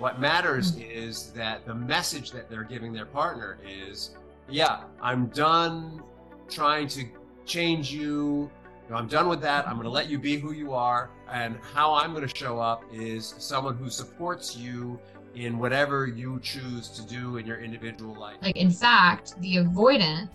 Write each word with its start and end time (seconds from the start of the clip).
What 0.00 0.18
matters 0.18 0.78
is 0.78 1.30
that 1.32 1.66
the 1.66 1.74
message 1.74 2.30
that 2.30 2.48
they're 2.48 2.64
giving 2.64 2.90
their 2.90 3.04
partner 3.04 3.58
is, 3.62 4.12
yeah, 4.48 4.84
I'm 5.02 5.26
done 5.26 6.02
trying 6.48 6.88
to 6.88 7.04
change 7.44 7.92
you. 7.92 8.50
I'm 8.90 9.08
done 9.08 9.28
with 9.28 9.42
that. 9.42 9.68
I'm 9.68 9.74
going 9.74 9.84
to 9.84 9.90
let 9.90 10.08
you 10.08 10.18
be 10.18 10.38
who 10.38 10.52
you 10.52 10.72
are. 10.72 11.10
And 11.30 11.58
how 11.74 11.92
I'm 11.92 12.14
going 12.14 12.26
to 12.26 12.34
show 12.34 12.58
up 12.58 12.82
is 12.90 13.34
someone 13.36 13.76
who 13.76 13.90
supports 13.90 14.56
you 14.56 14.98
in 15.34 15.58
whatever 15.58 16.06
you 16.06 16.40
choose 16.40 16.88
to 16.88 17.02
do 17.06 17.36
in 17.36 17.46
your 17.46 17.60
individual 17.60 18.14
life. 18.18 18.38
Like, 18.40 18.56
in 18.56 18.70
fact, 18.70 19.38
the 19.42 19.56
avoidant 19.56 20.30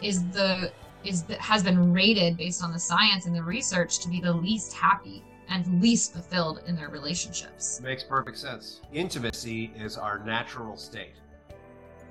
is 0.00 0.28
the 0.28 0.70
is 1.02 1.24
has 1.40 1.64
been 1.64 1.92
rated 1.92 2.36
based 2.36 2.62
on 2.62 2.72
the 2.72 2.78
science 2.78 3.26
and 3.26 3.34
the 3.34 3.42
research 3.42 3.98
to 3.98 4.08
be 4.08 4.20
the 4.20 4.32
least 4.32 4.74
happy 4.74 5.24
and 5.48 5.80
least 5.80 6.12
fulfilled 6.12 6.62
in 6.66 6.76
their 6.76 6.88
relationships. 6.88 7.80
Makes 7.80 8.04
perfect 8.04 8.38
sense. 8.38 8.80
Intimacy 8.92 9.72
is 9.76 9.96
our 9.96 10.18
natural 10.18 10.76
state. 10.76 11.14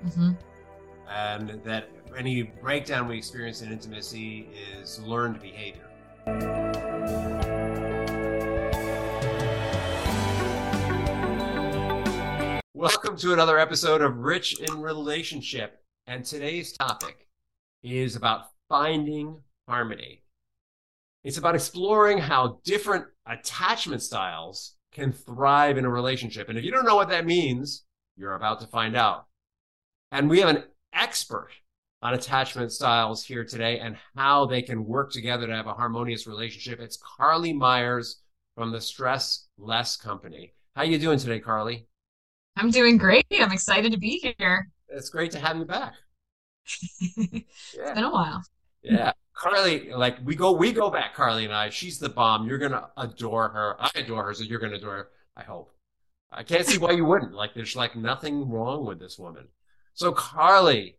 Mm-hmm. 0.04 0.32
And 1.08 1.62
that 1.64 1.88
any 2.16 2.42
breakdown 2.42 3.08
we 3.08 3.16
experience 3.16 3.62
in 3.62 3.70
intimacy 3.70 4.48
is 4.76 5.00
learned 5.00 5.40
behavior. 5.40 5.84
Welcome 12.74 13.16
to 13.18 13.32
another 13.32 13.58
episode 13.58 14.02
of 14.02 14.18
Rich 14.18 14.60
in 14.60 14.80
Relationship. 14.80 15.80
And 16.06 16.24
today's 16.24 16.72
topic 16.72 17.28
is 17.82 18.16
about 18.16 18.50
finding 18.68 19.42
harmony. 19.68 20.22
It's 21.24 21.38
about 21.38 21.54
exploring 21.54 22.18
how 22.18 22.60
different 22.64 23.06
attachment 23.26 24.02
styles 24.02 24.76
can 24.92 25.12
thrive 25.12 25.76
in 25.76 25.84
a 25.84 25.90
relationship. 25.90 26.48
And 26.48 26.58
if 26.58 26.64
you 26.64 26.70
don't 26.70 26.86
know 26.86 26.96
what 26.96 27.08
that 27.10 27.26
means, 27.26 27.84
you're 28.16 28.34
about 28.34 28.60
to 28.60 28.66
find 28.66 28.96
out. 28.96 29.26
And 30.12 30.30
we 30.30 30.40
have 30.40 30.48
an 30.48 30.64
expert 30.92 31.50
on 32.02 32.14
attachment 32.14 32.72
styles 32.72 33.24
here 33.24 33.44
today 33.44 33.80
and 33.80 33.96
how 34.16 34.46
they 34.46 34.62
can 34.62 34.84
work 34.84 35.10
together 35.10 35.46
to 35.46 35.54
have 35.54 35.66
a 35.66 35.74
harmonious 35.74 36.26
relationship. 36.26 36.80
It's 36.80 36.98
Carlee 36.98 37.54
Myers 37.54 38.20
from 38.54 38.70
the 38.72 38.80
Stress 38.80 39.48
Less 39.58 39.96
Company. 39.96 40.52
How 40.74 40.82
are 40.82 40.86
you 40.86 40.98
doing 40.98 41.18
today, 41.18 41.40
Carlee? 41.40 41.86
I'm 42.56 42.70
doing 42.70 42.96
great. 42.96 43.26
I'm 43.32 43.52
excited 43.52 43.92
to 43.92 43.98
be 43.98 44.34
here. 44.38 44.68
It's 44.88 45.10
great 45.10 45.32
to 45.32 45.38
have 45.38 45.56
you 45.56 45.64
back. 45.64 45.94
yeah. 47.16 47.40
It's 47.76 47.94
been 47.94 48.04
a 48.04 48.10
while. 48.10 48.42
Yeah. 48.88 49.12
Carlee, 49.36 49.94
like 49.96 50.16
we 50.24 50.34
go, 50.34 50.52
we 50.52 50.72
go 50.72 50.90
back. 50.90 51.14
Carlee 51.14 51.44
and 51.44 51.54
I. 51.54 51.70
She's 51.70 51.98
the 51.98 52.08
bomb. 52.08 52.48
You're 52.48 52.58
gonna 52.58 52.88
adore 52.96 53.48
her. 53.50 53.76
I 53.78 53.90
adore 53.94 54.24
her, 54.24 54.34
so 54.34 54.42
you're 54.42 54.58
gonna 54.58 54.76
adore 54.76 54.96
her. 54.96 55.08
I 55.36 55.42
hope. 55.42 55.72
I 56.32 56.42
can't 56.42 56.66
see 56.66 56.78
why 56.78 56.90
you 56.90 57.04
wouldn't. 57.04 57.32
Like, 57.32 57.54
there's 57.54 57.76
like 57.76 57.96
nothing 57.96 58.50
wrong 58.50 58.84
with 58.84 58.98
this 58.98 59.18
woman. 59.18 59.48
So, 59.94 60.12
Carlee, 60.12 60.96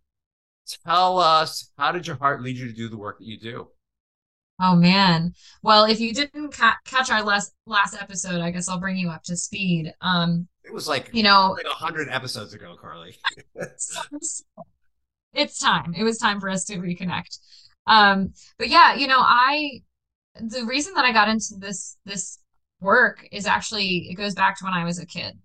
tell 0.86 1.20
us 1.20 1.72
how 1.78 1.92
did 1.92 2.08
your 2.08 2.16
heart 2.16 2.42
lead 2.42 2.58
you 2.58 2.68
to 2.68 2.74
do 2.74 2.88
the 2.90 2.98
work 2.98 3.20
that 3.20 3.28
you 3.28 3.40
do? 3.40 3.68
Oh 4.62 4.76
man. 4.76 5.34
Well, 5.64 5.86
if 5.86 6.00
you 6.00 6.14
didn't 6.14 6.52
ca- 6.52 6.78
catch 6.86 7.10
our 7.10 7.24
last 7.24 7.54
last 7.66 7.96
episode, 8.00 8.42
I 8.42 8.52
guess 8.52 8.68
I'll 8.68 8.80
bring 8.80 8.98
you 8.98 9.10
up 9.10 9.24
to 9.24 9.38
speed. 9.38 9.94
Um, 10.02 10.48
it 10.66 10.74
was 10.74 10.88
like 10.88 11.10
you 11.14 11.24
know, 11.24 11.56
like 11.58 11.66
a 11.66 11.70
hundred 11.70 12.10
episodes 12.10 12.54
ago, 12.54 12.76
Carlee. 12.82 13.16
it's 15.34 15.60
time. 15.60 15.94
It 15.96 16.04
was 16.04 16.18
time 16.18 16.42
for 16.42 16.50
us 16.50 16.66
to 16.66 16.78
reconnect. 16.78 17.38
Um, 17.90 18.34
but 18.60 18.70
yeah, 18.70 18.94
you 18.94 19.08
know, 19.08 19.20
I 19.20 19.82
the 20.40 20.64
reason 20.64 20.94
that 20.94 21.06
I 21.06 21.12
got 21.12 21.28
into 21.28 21.56
this 21.58 21.98
this 22.06 22.40
work 22.80 23.28
is 23.32 23.46
actually 23.46 24.08
it 24.10 24.16
goes 24.16 24.36
back 24.36 24.58
to 24.60 24.64
when 24.64 24.74
I 24.74 24.86
was 24.86 25.00
a 25.00 25.06
kid. 25.06 25.38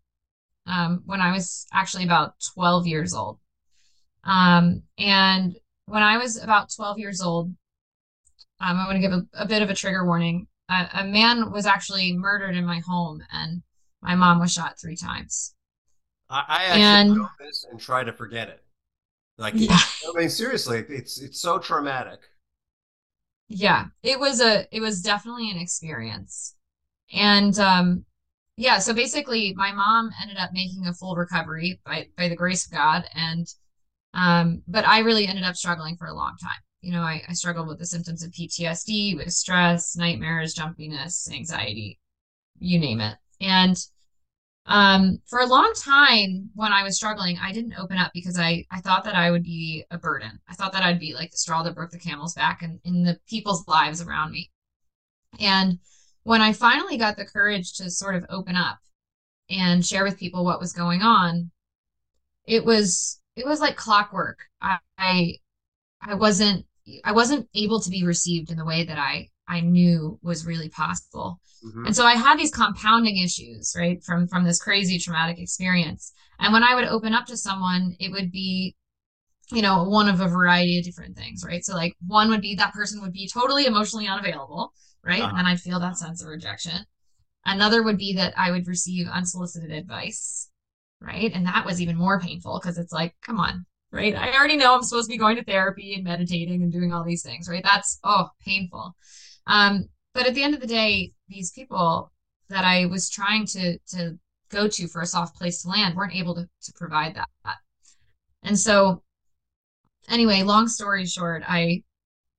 Um, 0.67 1.03
when 1.05 1.21
I 1.21 1.33
was 1.33 1.67
actually 1.73 2.05
about 2.05 2.35
12 2.55 2.87
years 2.87 3.13
old. 3.13 3.39
Um, 4.25 4.83
and 4.99 5.55
when 5.85 6.03
I 6.03 6.17
was 6.17 6.43
about 6.43 6.73
12 6.75 6.99
years 6.99 7.21
old, 7.21 7.49
um, 8.61 8.79
I 8.79 8.87
want 8.87 8.97
to 8.97 9.01
give 9.01 9.13
a, 9.13 9.27
a, 9.35 9.47
bit 9.47 9.61
of 9.61 9.69
a 9.69 9.75
trigger 9.75 10.07
warning. 10.07 10.47
A, 10.71 10.89
a 10.95 11.05
man 11.05 11.53
was 11.53 11.67
actually 11.67 12.15
murdered 12.15 12.57
in 12.57 12.65
my 12.65 12.81
home, 12.87 13.21
and 13.31 13.63
my 14.01 14.15
mom 14.15 14.41
was 14.41 14.55
shot 14.55 14.81
three 14.81 14.97
times. 14.97 15.55
I, 16.31 16.45
I 16.49 16.65
actually 16.65 16.83
and, 16.83 17.27
this 17.39 17.67
and 17.71 17.79
try 17.79 18.03
to 18.03 18.13
forget 18.13 18.49
it. 18.49 18.65
Like, 19.37 19.53
yeah. 19.57 19.77
I 19.77 20.19
mean, 20.19 20.31
seriously, 20.31 20.83
it's 20.89 21.21
it's 21.21 21.43
so 21.43 21.59
traumatic 21.59 22.21
yeah 23.49 23.87
it 24.03 24.19
was 24.19 24.41
a 24.41 24.67
it 24.75 24.81
was 24.81 25.03
definitely 25.03 25.51
an 25.51 25.59
experience. 25.59 26.55
And 27.13 27.59
um 27.59 28.05
yeah 28.57 28.79
so 28.79 28.95
basically 28.95 29.55
my 29.57 29.73
mom 29.73 30.11
ended 30.23 30.37
up 30.37 30.51
making 30.53 30.87
a 30.87 30.95
full 30.95 31.17
recovery 31.17 31.81
by 31.85 32.09
by 32.17 32.29
the 32.29 32.37
grace 32.37 32.67
of 32.67 32.73
god 32.73 33.05
and 33.15 33.47
um 34.15 34.63
but 34.69 34.87
i 34.87 35.01
really 35.01 35.27
ended 35.27 35.45
up 35.45 35.57
struggling 35.57 35.97
for 35.97 36.07
a 36.07 36.15
long 36.15 36.37
time. 36.43 36.61
You 36.83 36.93
know 36.93 37.03
i, 37.03 37.23
I 37.29 37.33
struggled 37.33 37.69
with 37.69 37.79
the 37.79 37.87
symptoms 37.87 38.23
of 38.23 38.31
ptsd 38.31 39.17
with 39.17 39.33
stress 39.33 39.97
nightmares 39.97 40.55
jumpiness 40.55 41.31
anxiety 41.33 41.99
you 42.59 42.79
name 42.79 43.01
it. 43.01 43.17
And 43.41 43.77
um, 44.67 45.19
for 45.27 45.41
a 45.41 45.47
long 45.47 45.73
time 45.77 46.51
when 46.55 46.73
I 46.73 46.83
was 46.83 46.97
struggling, 46.97 47.39
I 47.39 47.53
didn't 47.53 47.79
open 47.79 47.99
up 47.99 48.13
because 48.15 48.39
I, 48.39 48.65
I 48.71 48.81
thought 48.81 49.05
that 49.05 49.15
I 49.15 49.31
would 49.31 49.43
be 49.43 49.85
a 49.91 49.99
burden. 49.99 50.41
I 50.49 50.55
thought 50.55 50.73
that 50.73 50.83
I'd 50.83 51.01
be 51.01 51.15
like 51.15 51.31
the 51.31 51.37
straw 51.37 51.63
that 51.63 51.75
broke 51.75 51.91
the 51.91 51.99
camel's 51.99 52.35
back 52.35 52.63
in, 52.63 52.81
in 52.85 53.03
the 53.03 53.19
people's 53.29 53.67
lives 53.69 54.01
around 54.01 54.33
me. 54.33 54.51
And 55.39 55.79
when 56.23 56.41
I 56.41 56.53
finally 56.53 56.97
got 56.97 57.17
the 57.17 57.27
courage 57.27 57.75
to 57.75 57.91
sort 57.91 58.15
of 58.15 58.25
open 58.31 58.57
up 58.57 58.79
and 59.51 59.85
share 59.85 60.05
with 60.05 60.19
people 60.19 60.45
what 60.45 60.61
was 60.61 60.73
going 60.73 61.03
on, 61.03 61.51
it 62.47 62.65
was 62.65 63.21
it 63.37 63.47
was 63.47 63.61
like 63.61 63.77
clockwork. 63.77 64.39
I 64.63 64.79
I, 64.97 65.35
I 66.01 66.15
wasn't 66.15 66.65
I 67.05 67.13
wasn't 67.13 67.49
able 67.55 67.81
to 67.81 67.91
be 67.91 68.05
received 68.05 68.51
in 68.51 68.57
the 68.57 68.65
way 68.65 68.85
that 68.85 68.99
I 68.99 69.31
I 69.49 69.61
knew 69.61 70.19
was 70.23 70.47
really 70.47 70.69
possible. 70.69 71.41
Mm-hmm. 71.65 71.87
And 71.87 71.97
so 71.97 72.05
I 72.05 72.15
had 72.15 72.39
these 72.39 72.51
compounding 72.51 73.19
issues, 73.19 73.75
right, 73.77 74.03
from 74.03 74.29
from 74.29 74.45
this 74.45 74.61
crazy 74.61 74.99
traumatic 74.99 75.39
experience. 75.39 76.13
And 76.39 76.53
when 76.53 76.63
I 76.63 76.75
would 76.75 76.85
open 76.85 77.15
up 77.15 77.27
to 77.27 77.37
someone, 77.37 77.97
it 78.01 78.11
would 78.11 78.31
be 78.31 78.77
you 79.53 79.63
know, 79.63 79.85
one 79.85 80.09
of 80.09 80.21
a 80.21 80.29
variety 80.29 80.79
of 80.79 80.85
different 80.85 81.17
things, 81.17 81.45
right? 81.47 81.65
So 81.65 81.75
like 81.75 81.95
one 82.07 82.29
would 82.31 82.41
be 82.41 82.55
that 82.55 82.73
person 82.73 83.01
would 83.03 83.13
be 83.13 83.29
totally 83.29 83.67
emotionally 83.67 84.09
unavailable, 84.09 84.73
right? 85.05 85.23
Uh-huh. 85.23 85.35
And 85.37 85.47
I'd 85.47 85.61
feel 85.61 85.81
that 85.81 85.99
sense 85.99 86.23
of 86.23 86.29
rejection. 86.29 86.85
Another 87.45 87.83
would 87.83 87.99
be 87.99 88.15
that 88.15 88.33
I 88.39 88.51
would 88.51 88.67
receive 88.67 89.07
unsolicited 89.07 89.71
advice, 89.71 90.49
right? 91.01 91.31
And 91.35 91.47
that 91.47 91.67
was 91.67 91.81
even 91.81 91.97
more 91.97 92.21
painful 92.21 92.59
because 92.59 92.79
it's 92.79 92.93
like, 92.93 93.15
come 93.23 93.39
on, 93.39 93.67
right? 93.93 94.15
I 94.15 94.35
already 94.35 94.57
know 94.57 94.75
I'm 94.75 94.83
supposed 94.83 95.11
to 95.11 95.15
be 95.15 95.19
going 95.19 95.37
to 95.37 95.45
therapy 95.45 95.95
and 95.95 96.05
meditating 96.05 96.63
and 96.63 96.73
doing 96.73 96.93
all 96.93 97.05
these 97.05 97.23
things, 97.23 97.49
right? 97.49 97.63
That's 97.63 97.99
oh 98.03 98.29
painful. 98.45 98.97
Um, 99.47 99.89
but 100.15 100.27
at 100.27 100.35
the 100.35 100.43
end 100.43 100.55
of 100.55 100.61
the 100.61 100.67
day, 100.67 101.13
these 101.29 101.51
people 101.51 102.13
that 102.49 102.65
I 102.65 102.87
was 102.87 103.11
trying 103.11 103.47
to 103.47 103.79
to 103.89 104.19
go 104.51 104.69
to 104.69 104.87
for 104.87 105.03
a 105.03 105.07
soft 105.07 105.37
place 105.37 105.63
to 105.63 105.69
land 105.69 105.97
weren't 105.97 106.15
able 106.15 106.35
to, 106.35 106.49
to 106.63 106.73
provide 106.75 107.17
that. 107.17 107.29
And 108.43 108.59
so 108.59 109.03
anyway, 110.09 110.43
long 110.43 110.69
story 110.69 111.07
short, 111.07 111.43
I 111.47 111.83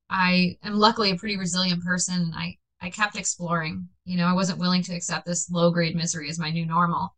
I 0.09 0.57
am 0.63 0.75
luckily 0.75 1.11
a 1.11 1.15
pretty 1.15 1.37
resilient 1.37 1.83
person. 1.83 2.31
I 2.35 2.57
I 2.81 2.89
kept 2.89 3.17
exploring. 3.17 3.89
You 4.05 4.17
know, 4.17 4.27
I 4.27 4.33
wasn't 4.33 4.59
willing 4.59 4.83
to 4.83 4.95
accept 4.95 5.25
this 5.25 5.49
low 5.49 5.71
grade 5.71 5.95
misery 5.95 6.29
as 6.29 6.39
my 6.39 6.51
new 6.51 6.65
normal. 6.65 7.15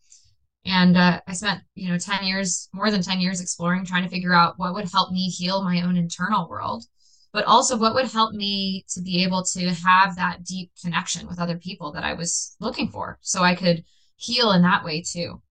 And 0.66 0.98
uh, 0.98 1.22
I 1.28 1.34
spent, 1.34 1.62
you 1.75 1.90
know, 1.90 1.98
10 1.98 2.25
years, 2.25 2.68
more 2.74 2.92
than 2.92 3.02
10 3.02 3.22
years 3.22 3.40
exploring, 3.42 3.86
trying 3.86 4.04
to 4.04 4.09
figure 4.09 4.34
out 4.34 4.59
what 4.59 4.74
would 4.74 4.92
help 4.92 5.12
me 5.12 5.30
heal 5.30 5.64
my 5.64 5.81
own 5.81 5.96
internal 5.96 6.48
world 6.50 6.86
but 7.34 7.46
also 7.46 7.78
what 7.78 7.94
would 7.94 8.12
help 8.12 8.34
me 8.34 8.86
to 8.90 9.02
be 9.02 9.24
able 9.24 9.44
to 9.44 9.70
have 9.70 10.16
that 10.16 10.44
deep 10.44 10.72
connection 10.82 11.28
with 11.28 11.40
other 11.40 11.58
people 11.58 11.92
that 11.92 12.04
I 12.04 12.14
was 12.14 12.56
looking 12.60 12.90
for 12.90 13.20
so 13.22 13.44
I 13.44 13.56
could 13.56 13.84
heal 14.16 14.52
in 14.52 14.62
that 14.64 14.84
way 14.84 15.02
too. 15.02 15.42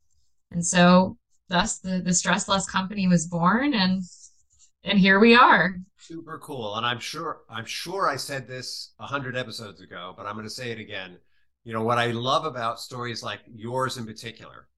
And 0.50 0.64
so 0.64 1.16
thus 1.48 1.78
the 1.78 2.00
the 2.00 2.14
stress 2.14 2.48
less 2.48 2.68
company 2.68 3.06
was 3.06 3.26
born 3.26 3.74
and 3.74 4.02
and 4.84 4.98
here 4.98 5.18
we 5.18 5.34
are. 5.34 5.76
Super 5.98 6.38
cool. 6.38 6.76
And 6.76 6.86
I'm 6.86 7.00
sure 7.00 7.40
I'm 7.50 7.66
sure 7.66 8.08
I 8.08 8.16
said 8.16 8.46
this 8.46 8.92
a 8.98 9.06
hundred 9.06 9.36
episodes 9.36 9.80
ago, 9.80 10.14
but 10.16 10.26
I'm 10.26 10.36
gonna 10.36 10.50
say 10.50 10.70
it 10.70 10.78
again. 10.78 11.18
You 11.64 11.72
know, 11.72 11.82
what 11.82 11.98
I 11.98 12.12
love 12.12 12.44
about 12.44 12.80
stories 12.80 13.22
like 13.22 13.40
yours 13.52 13.96
in 13.96 14.06
particular 14.06 14.68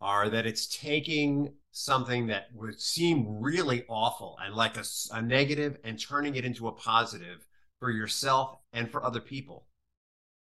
are 0.00 0.28
that 0.28 0.46
it's 0.46 0.66
taking 0.66 1.54
something 1.72 2.26
that 2.26 2.46
would 2.54 2.80
seem 2.80 3.40
really 3.40 3.84
awful 3.88 4.36
and 4.44 4.54
like 4.54 4.76
a, 4.76 4.84
a 5.12 5.22
negative 5.22 5.78
and 5.84 6.00
turning 6.00 6.34
it 6.34 6.44
into 6.44 6.68
a 6.68 6.72
positive 6.72 7.46
for 7.78 7.90
yourself 7.90 8.58
and 8.72 8.90
for 8.90 9.04
other 9.04 9.20
people. 9.20 9.66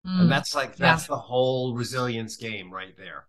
Mm, 0.06 0.22
and 0.22 0.32
that's 0.32 0.56
like 0.56 0.76
that's 0.76 1.04
yeah. 1.04 1.16
the 1.16 1.22
whole 1.22 1.76
resilience 1.76 2.36
game 2.36 2.72
right 2.72 2.96
there. 2.98 3.28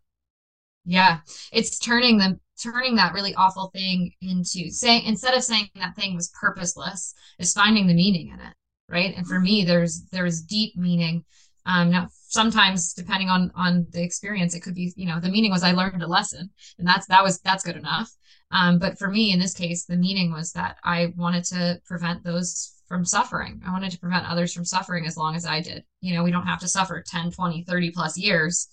Yeah. 0.85 1.19
It's 1.53 1.79
turning 1.79 2.19
them 2.19 2.41
turning 2.61 2.97
that 2.97 3.13
really 3.13 3.35
awful 3.35 3.71
thing 3.75 4.13
into 4.21 4.71
saying 4.71 5.05
instead 5.05 5.35
of 5.35 5.43
saying 5.43 5.69
that 5.77 5.97
thing 5.97 6.15
was 6.15 6.33
purposeless, 6.41 7.15
is 7.39 7.53
finding 7.53 7.87
the 7.87 7.95
meaning 7.95 8.29
in 8.29 8.41
it. 8.41 8.55
Right. 8.89 9.15
And 9.17 9.27
for 9.27 9.39
me 9.39 9.65
there's 9.65 10.05
there's 10.11 10.43
deep 10.43 10.77
meaning. 10.77 11.25
Um 11.67 11.91
now 11.91 12.09
sometimes 12.33 12.95
depending 12.95 13.29
on 13.29 13.53
on 13.55 13.87
the 13.91 14.03
experience 14.03 14.55
it 14.55 14.61
could 14.61 14.75
be 14.75 14.91
you 14.97 15.07
know 15.07 15.21
the 15.21 15.29
meaning 15.29 15.51
was 15.51 15.63
i 15.63 15.73
learned 15.73 16.03
a 16.03 16.07
lesson 16.07 16.49
and 16.79 16.89
that's 16.89 17.07
that 17.07 17.23
was 17.23 17.39
that's 17.41 17.63
good 17.63 17.77
enough. 17.77 18.11
Um, 18.51 18.79
but 18.79 18.99
for 18.99 19.09
me 19.09 19.33
in 19.33 19.39
this 19.39 19.55
case 19.55 19.85
the 19.85 19.97
meaning 19.97 20.33
was 20.33 20.53
that 20.53 20.77
i 20.83 21.13
wanted 21.17 21.45
to 21.45 21.81
prevent 21.85 22.25
those 22.25 22.79
from 22.89 23.07
suffering. 23.07 23.63
I 23.67 23.71
wanted 23.71 23.91
to 23.93 23.99
prevent 23.99 24.29
others 24.29 24.53
from 24.53 24.67
suffering 24.67 25.07
as 25.07 25.17
long 25.17 25.35
as 25.37 25.45
i 25.47 25.61
did. 25.61 25.85
You 26.01 26.15
know 26.15 26.25
we 26.25 26.31
don't 26.31 26.47
have 26.47 26.61
to 26.61 26.69
suffer 26.69 27.03
10 27.07 27.33
20 27.33 27.65
30 27.65 27.91
plus 27.91 28.17
years 28.19 28.69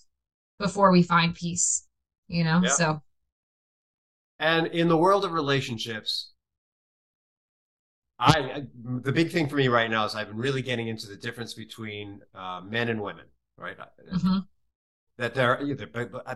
before 0.58 0.90
we 0.90 1.02
find 1.02 1.34
peace 1.34 1.86
you 2.28 2.44
know? 2.44 2.60
Yeah. 2.62 2.70
so. 2.70 3.02
And 4.38 4.68
in 4.68 4.88
the 4.88 4.96
world 4.96 5.24
of 5.24 5.32
relationships 5.32 6.32
I, 8.18 8.64
the 9.02 9.12
big 9.12 9.32
thing 9.32 9.48
for 9.48 9.56
me 9.56 9.68
right 9.68 9.90
now 9.90 10.04
is 10.04 10.14
I've 10.14 10.28
been 10.28 10.36
really 10.36 10.60
getting 10.60 10.88
into 10.88 11.08
the 11.08 11.16
difference 11.16 11.54
between 11.54 12.20
uh, 12.34 12.60
men 12.62 12.90
and 12.90 13.00
women 13.00 13.24
right? 13.60 13.76
Mm-hmm. 14.12 14.38
That 15.18 15.34
there, 15.34 15.60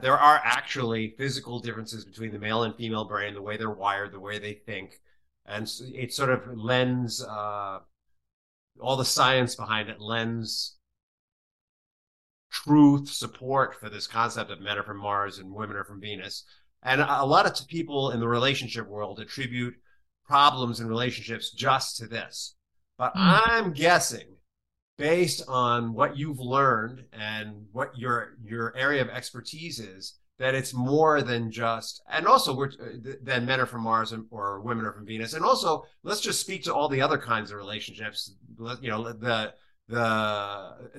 there 0.02 0.18
are 0.18 0.40
actually 0.44 1.14
physical 1.16 1.58
differences 1.58 2.04
between 2.04 2.32
the 2.32 2.38
male 2.38 2.64
and 2.64 2.76
female 2.76 3.06
brain, 3.06 3.34
the 3.34 3.42
way 3.42 3.56
they're 3.56 3.70
wired, 3.70 4.12
the 4.12 4.20
way 4.20 4.38
they 4.38 4.52
think, 4.52 5.00
and 5.46 5.70
it 5.94 6.12
sort 6.12 6.30
of 6.30 6.56
lends 6.56 7.22
uh, 7.22 7.78
all 8.80 8.96
the 8.96 9.04
science 9.04 9.54
behind 9.54 9.88
it 9.88 10.00
lends 10.00 10.76
truth 12.50 13.08
support 13.08 13.74
for 13.80 13.90
this 13.90 14.06
concept 14.06 14.50
of 14.50 14.60
men 14.60 14.78
are 14.78 14.84
from 14.84 14.98
Mars 14.98 15.38
and 15.38 15.52
women 15.52 15.76
are 15.76 15.84
from 15.84 16.00
Venus. 16.00 16.44
And 16.82 17.00
a 17.00 17.24
lot 17.24 17.46
of 17.46 17.66
people 17.66 18.10
in 18.10 18.20
the 18.20 18.28
relationship 18.28 18.86
world 18.86 19.18
attribute 19.18 19.74
problems 20.26 20.80
in 20.80 20.86
relationships 20.86 21.50
just 21.50 21.96
to 21.96 22.06
this. 22.06 22.54
But 22.96 23.14
mm. 23.14 23.42
I'm 23.46 23.72
guessing 23.72 24.33
based 24.96 25.42
on 25.48 25.92
what 25.92 26.16
you've 26.16 26.38
learned 26.38 27.04
and 27.12 27.66
what 27.72 27.96
your 27.98 28.36
your 28.42 28.76
area 28.76 29.02
of 29.02 29.08
expertise 29.08 29.80
is 29.80 30.14
that 30.38 30.54
it's 30.54 30.74
more 30.74 31.22
than 31.22 31.50
just 31.50 32.02
and 32.10 32.26
also 32.26 32.54
we're 32.54 32.70
then 33.22 33.46
men 33.46 33.60
are 33.60 33.66
from 33.66 33.82
mars 33.82 34.12
or 34.30 34.60
women 34.60 34.84
are 34.84 34.92
from 34.92 35.06
venus. 35.06 35.34
And 35.34 35.44
also 35.44 35.84
let's 36.02 36.20
just 36.20 36.40
speak 36.40 36.64
to 36.64 36.74
all 36.74 36.88
the 36.88 37.00
other 37.00 37.18
kinds 37.18 37.50
of 37.50 37.56
relationships. 37.56 38.34
You 38.80 38.90
know 38.90 39.12
the 39.12 39.54
the 39.88 40.90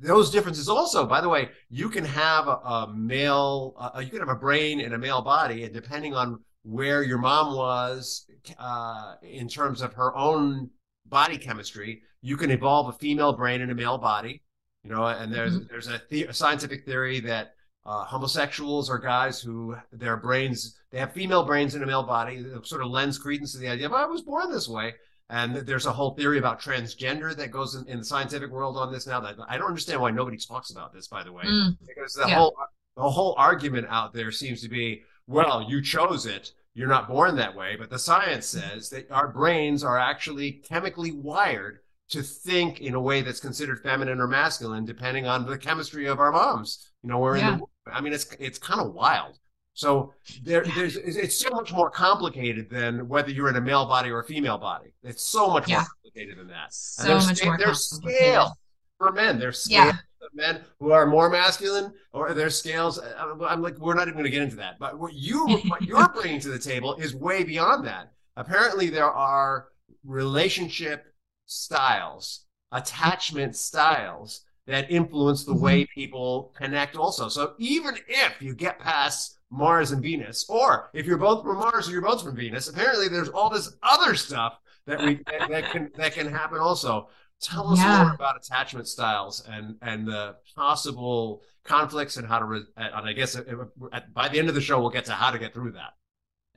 those 0.00 0.30
differences 0.30 0.68
also 0.68 1.06
by 1.06 1.20
the 1.20 1.28
way 1.28 1.50
you 1.68 1.88
can 1.88 2.04
have 2.04 2.46
a, 2.46 2.52
a 2.52 2.92
male 2.94 3.74
uh, 3.78 4.00
you 4.00 4.10
can 4.10 4.20
have 4.20 4.28
a 4.28 4.36
brain 4.36 4.80
in 4.80 4.92
a 4.92 4.98
male 4.98 5.22
body 5.22 5.64
and 5.64 5.74
depending 5.74 6.14
on 6.14 6.38
where 6.62 7.02
your 7.02 7.18
mom 7.18 7.56
was 7.56 8.26
uh, 8.58 9.14
in 9.22 9.48
terms 9.48 9.80
of 9.80 9.94
her 9.94 10.14
own 10.16 10.70
body 11.06 11.38
chemistry 11.38 12.02
you 12.22 12.36
can 12.36 12.50
evolve 12.50 12.88
a 12.88 12.98
female 12.98 13.32
brain 13.32 13.60
in 13.60 13.70
a 13.70 13.74
male 13.74 13.98
body 13.98 14.42
you 14.84 14.90
know 14.90 15.06
and 15.06 15.32
there's 15.32 15.54
mm-hmm. 15.54 15.66
there's 15.70 15.88
a, 15.88 16.00
the- 16.10 16.24
a, 16.24 16.32
scientific 16.32 16.84
theory 16.84 17.20
that 17.20 17.54
uh, 17.86 18.04
homosexuals 18.04 18.90
are 18.90 18.98
guys 18.98 19.40
who 19.40 19.76
their 19.92 20.16
brains 20.16 20.78
they 20.90 20.98
have 20.98 21.12
female 21.12 21.44
brains 21.44 21.74
in 21.74 21.82
a 21.82 21.86
male 21.86 22.02
body 22.02 22.36
it 22.36 22.66
sort 22.66 22.82
of 22.82 22.88
lends 22.88 23.18
credence 23.18 23.52
to 23.52 23.58
the 23.58 23.68
idea 23.68 23.86
of 23.86 23.92
i 23.92 24.04
was 24.04 24.22
born 24.22 24.50
this 24.50 24.68
way 24.68 24.94
and 25.30 25.56
there's 25.56 25.86
a 25.86 25.92
whole 25.92 26.14
theory 26.14 26.38
about 26.38 26.60
transgender 26.60 27.36
that 27.36 27.50
goes 27.50 27.74
in, 27.74 27.86
in 27.86 27.98
the 27.98 28.04
scientific 28.04 28.50
world 28.50 28.76
on 28.76 28.92
this 28.92 29.06
now 29.06 29.20
that 29.20 29.36
i 29.48 29.56
don't 29.56 29.68
understand 29.68 30.00
why 30.00 30.10
nobody 30.10 30.36
talks 30.36 30.70
about 30.70 30.92
this 30.92 31.08
by 31.08 31.22
the 31.22 31.32
way 31.32 31.44
mm. 31.44 31.76
because 31.86 32.12
the 32.14 32.26
yeah. 32.28 32.36
whole 32.36 32.56
the 32.96 33.08
whole 33.08 33.34
argument 33.38 33.86
out 33.88 34.12
there 34.12 34.32
seems 34.32 34.60
to 34.60 34.68
be 34.68 35.02
well 35.26 35.64
you 35.68 35.80
chose 35.80 36.26
it 36.26 36.52
you're 36.74 36.88
not 36.88 37.08
born 37.08 37.36
that 37.36 37.54
way 37.56 37.74
but 37.76 37.90
the 37.90 37.98
science 37.98 38.54
mm-hmm. 38.54 38.68
says 38.70 38.90
that 38.90 39.10
our 39.10 39.28
brains 39.28 39.82
are 39.82 39.98
actually 39.98 40.52
chemically 40.52 41.12
wired 41.12 41.80
to 42.10 42.22
think 42.22 42.80
in 42.80 42.94
a 42.94 43.00
way 43.00 43.20
that's 43.22 43.40
considered 43.40 43.80
feminine 43.82 44.20
or 44.20 44.26
masculine, 44.26 44.84
depending 44.84 45.26
on 45.26 45.46
the 45.46 45.58
chemistry 45.58 46.06
of 46.06 46.18
our 46.18 46.32
moms. 46.32 46.90
You 47.02 47.10
know, 47.10 47.18
we're 47.18 47.36
yeah. 47.36 47.54
in 47.54 47.58
the, 47.58 47.66
I 47.92 48.00
mean, 48.00 48.12
it's 48.12 48.26
it's 48.38 48.58
kind 48.58 48.80
of 48.80 48.94
wild. 48.94 49.38
So 49.74 50.12
there, 50.42 50.66
yeah. 50.66 50.72
there's 50.74 50.96
it's 50.96 51.38
so 51.38 51.50
much 51.50 51.72
more 51.72 51.90
complicated 51.90 52.68
than 52.68 53.08
whether 53.08 53.30
you're 53.30 53.48
in 53.48 53.56
a 53.56 53.60
male 53.60 53.86
body 53.86 54.10
or 54.10 54.20
a 54.20 54.24
female 54.24 54.58
body. 54.58 54.92
It's 55.04 55.22
so 55.22 55.48
much 55.48 55.68
yeah. 55.68 55.76
more 55.76 55.86
complicated 56.02 56.38
than 56.38 56.48
that. 56.48 56.72
So 56.74 57.02
and 57.02 57.12
there's, 57.12 57.26
much 57.26 57.44
more 57.44 57.58
there's 57.58 57.84
scale 57.84 58.58
for 58.96 59.12
men. 59.12 59.38
There's 59.38 59.60
scale 59.60 59.86
yeah. 59.86 59.96
men 60.34 60.60
who 60.80 60.90
are 60.90 61.06
more 61.06 61.30
masculine, 61.30 61.92
or 62.12 62.34
there's 62.34 62.58
scales. 62.58 62.98
Uh, 62.98 63.36
I'm 63.46 63.62
like, 63.62 63.78
we're 63.78 63.94
not 63.94 64.08
even 64.08 64.14
going 64.14 64.24
to 64.24 64.30
get 64.30 64.42
into 64.42 64.56
that. 64.56 64.80
But 64.80 64.98
what 64.98 65.12
you 65.12 65.46
what 65.46 65.82
you're 65.82 66.08
bringing 66.14 66.40
to 66.40 66.48
the 66.48 66.58
table 66.58 66.96
is 66.96 67.14
way 67.14 67.44
beyond 67.44 67.86
that. 67.86 68.12
Apparently, 68.36 68.88
there 68.88 69.10
are 69.10 69.68
relationship 70.04 71.07
styles, 71.48 72.44
attachment 72.70 73.56
styles 73.56 74.42
that 74.66 74.90
influence 74.90 75.44
the 75.44 75.54
way 75.54 75.82
mm-hmm. 75.82 76.00
people 76.00 76.54
connect 76.56 76.94
also. 76.94 77.28
So 77.28 77.54
even 77.58 77.96
if 78.06 78.40
you 78.40 78.54
get 78.54 78.78
past 78.78 79.38
Mars 79.50 79.92
and 79.92 80.02
Venus, 80.02 80.46
or 80.48 80.90
if 80.92 81.06
you're 81.06 81.18
both 81.18 81.42
from 81.42 81.56
Mars 81.56 81.88
or 81.88 81.92
you're 81.92 82.02
both 82.02 82.22
from 82.22 82.36
Venus, 82.36 82.68
apparently 82.68 83.08
there's 83.08 83.30
all 83.30 83.48
this 83.50 83.72
other 83.82 84.14
stuff 84.14 84.58
that 84.86 85.02
we 85.02 85.20
that, 85.48 85.70
can 85.72 85.90
that 85.96 86.12
can 86.12 86.28
happen 86.28 86.58
also. 86.58 87.08
Tell 87.40 87.68
us 87.68 87.78
yeah. 87.78 88.02
more 88.02 88.14
about 88.14 88.36
attachment 88.36 88.88
styles 88.88 89.46
and 89.48 89.76
and 89.80 90.06
the 90.06 90.36
possible 90.54 91.42
conflicts 91.64 92.16
and 92.16 92.26
how 92.26 92.40
to. 92.40 92.44
Re- 92.44 92.66
and 92.76 93.08
I 93.08 93.12
guess 93.12 93.36
it, 93.36 93.46
it, 93.48 94.12
by 94.12 94.28
the 94.28 94.38
end 94.38 94.48
of 94.48 94.54
the 94.54 94.60
show, 94.60 94.80
we'll 94.80 94.90
get 94.90 95.06
to 95.06 95.12
how 95.12 95.30
to 95.30 95.38
get 95.38 95.54
through 95.54 95.72
that. 95.72 95.94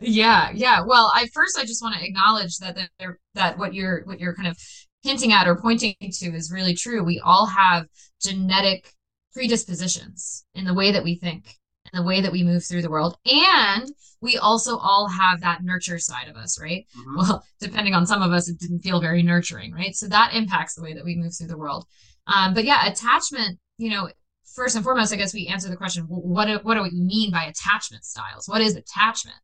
Yeah, 0.01 0.49
yeah. 0.53 0.81
Well, 0.85 1.11
I 1.15 1.27
first 1.33 1.57
I 1.59 1.65
just 1.65 1.81
want 1.81 1.95
to 1.95 2.05
acknowledge 2.05 2.57
that 2.57 2.77
there 2.99 3.19
that 3.35 3.57
what 3.57 3.73
you're 3.73 4.03
what 4.05 4.19
you're 4.19 4.35
kind 4.35 4.47
of 4.47 4.57
hinting 5.03 5.33
at 5.33 5.47
or 5.47 5.55
pointing 5.55 5.95
to 5.99 6.25
is 6.35 6.51
really 6.51 6.75
true. 6.75 7.03
We 7.03 7.19
all 7.23 7.45
have 7.47 7.87
genetic 8.21 8.93
predispositions 9.33 10.45
in 10.53 10.65
the 10.65 10.73
way 10.73 10.91
that 10.91 11.03
we 11.03 11.15
think 11.15 11.55
and 11.91 12.03
the 12.03 12.07
way 12.07 12.21
that 12.21 12.31
we 12.31 12.43
move 12.43 12.63
through 12.63 12.81
the 12.81 12.89
world. 12.89 13.17
And 13.25 13.89
we 14.21 14.37
also 14.37 14.77
all 14.77 15.07
have 15.07 15.41
that 15.41 15.63
nurture 15.63 15.97
side 15.97 16.27
of 16.27 16.35
us, 16.35 16.59
right? 16.61 16.85
Mm-hmm. 16.97 17.17
Well, 17.17 17.43
depending 17.59 17.93
on 17.93 18.05
some 18.05 18.21
of 18.21 18.31
us, 18.31 18.49
it 18.49 18.59
didn't 18.59 18.81
feel 18.81 19.01
very 19.01 19.23
nurturing, 19.23 19.73
right? 19.73 19.95
So 19.95 20.07
that 20.07 20.33
impacts 20.33 20.75
the 20.75 20.83
way 20.83 20.93
that 20.93 21.05
we 21.05 21.15
move 21.15 21.33
through 21.35 21.47
the 21.47 21.57
world. 21.57 21.85
Um, 22.27 22.53
but 22.53 22.65
yeah, 22.65 22.87
attachment, 22.87 23.57
you 23.77 23.89
know, 23.89 24.09
first 24.53 24.75
and 24.75 24.83
foremost, 24.83 25.11
I 25.11 25.15
guess 25.15 25.33
we 25.33 25.47
answer 25.47 25.69
the 25.69 25.77
question, 25.77 26.03
what 26.07 26.45
do, 26.45 26.59
what 26.61 26.75
do 26.75 26.83
we 26.83 26.91
mean 26.91 27.31
by 27.31 27.45
attachment 27.45 28.05
styles? 28.05 28.47
What 28.47 28.61
is 28.61 28.75
attachment? 28.75 29.37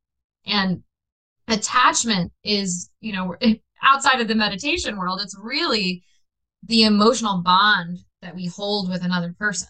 And 0.47 0.83
attachment 1.47 2.31
is, 2.43 2.89
you 2.99 3.13
know, 3.13 3.35
outside 3.83 4.21
of 4.21 4.27
the 4.27 4.35
meditation 4.35 4.97
world, 4.97 5.19
it's 5.21 5.37
really 5.41 6.03
the 6.63 6.83
emotional 6.83 7.41
bond 7.43 7.99
that 8.21 8.35
we 8.35 8.47
hold 8.47 8.89
with 8.89 9.03
another 9.03 9.35
person. 9.37 9.67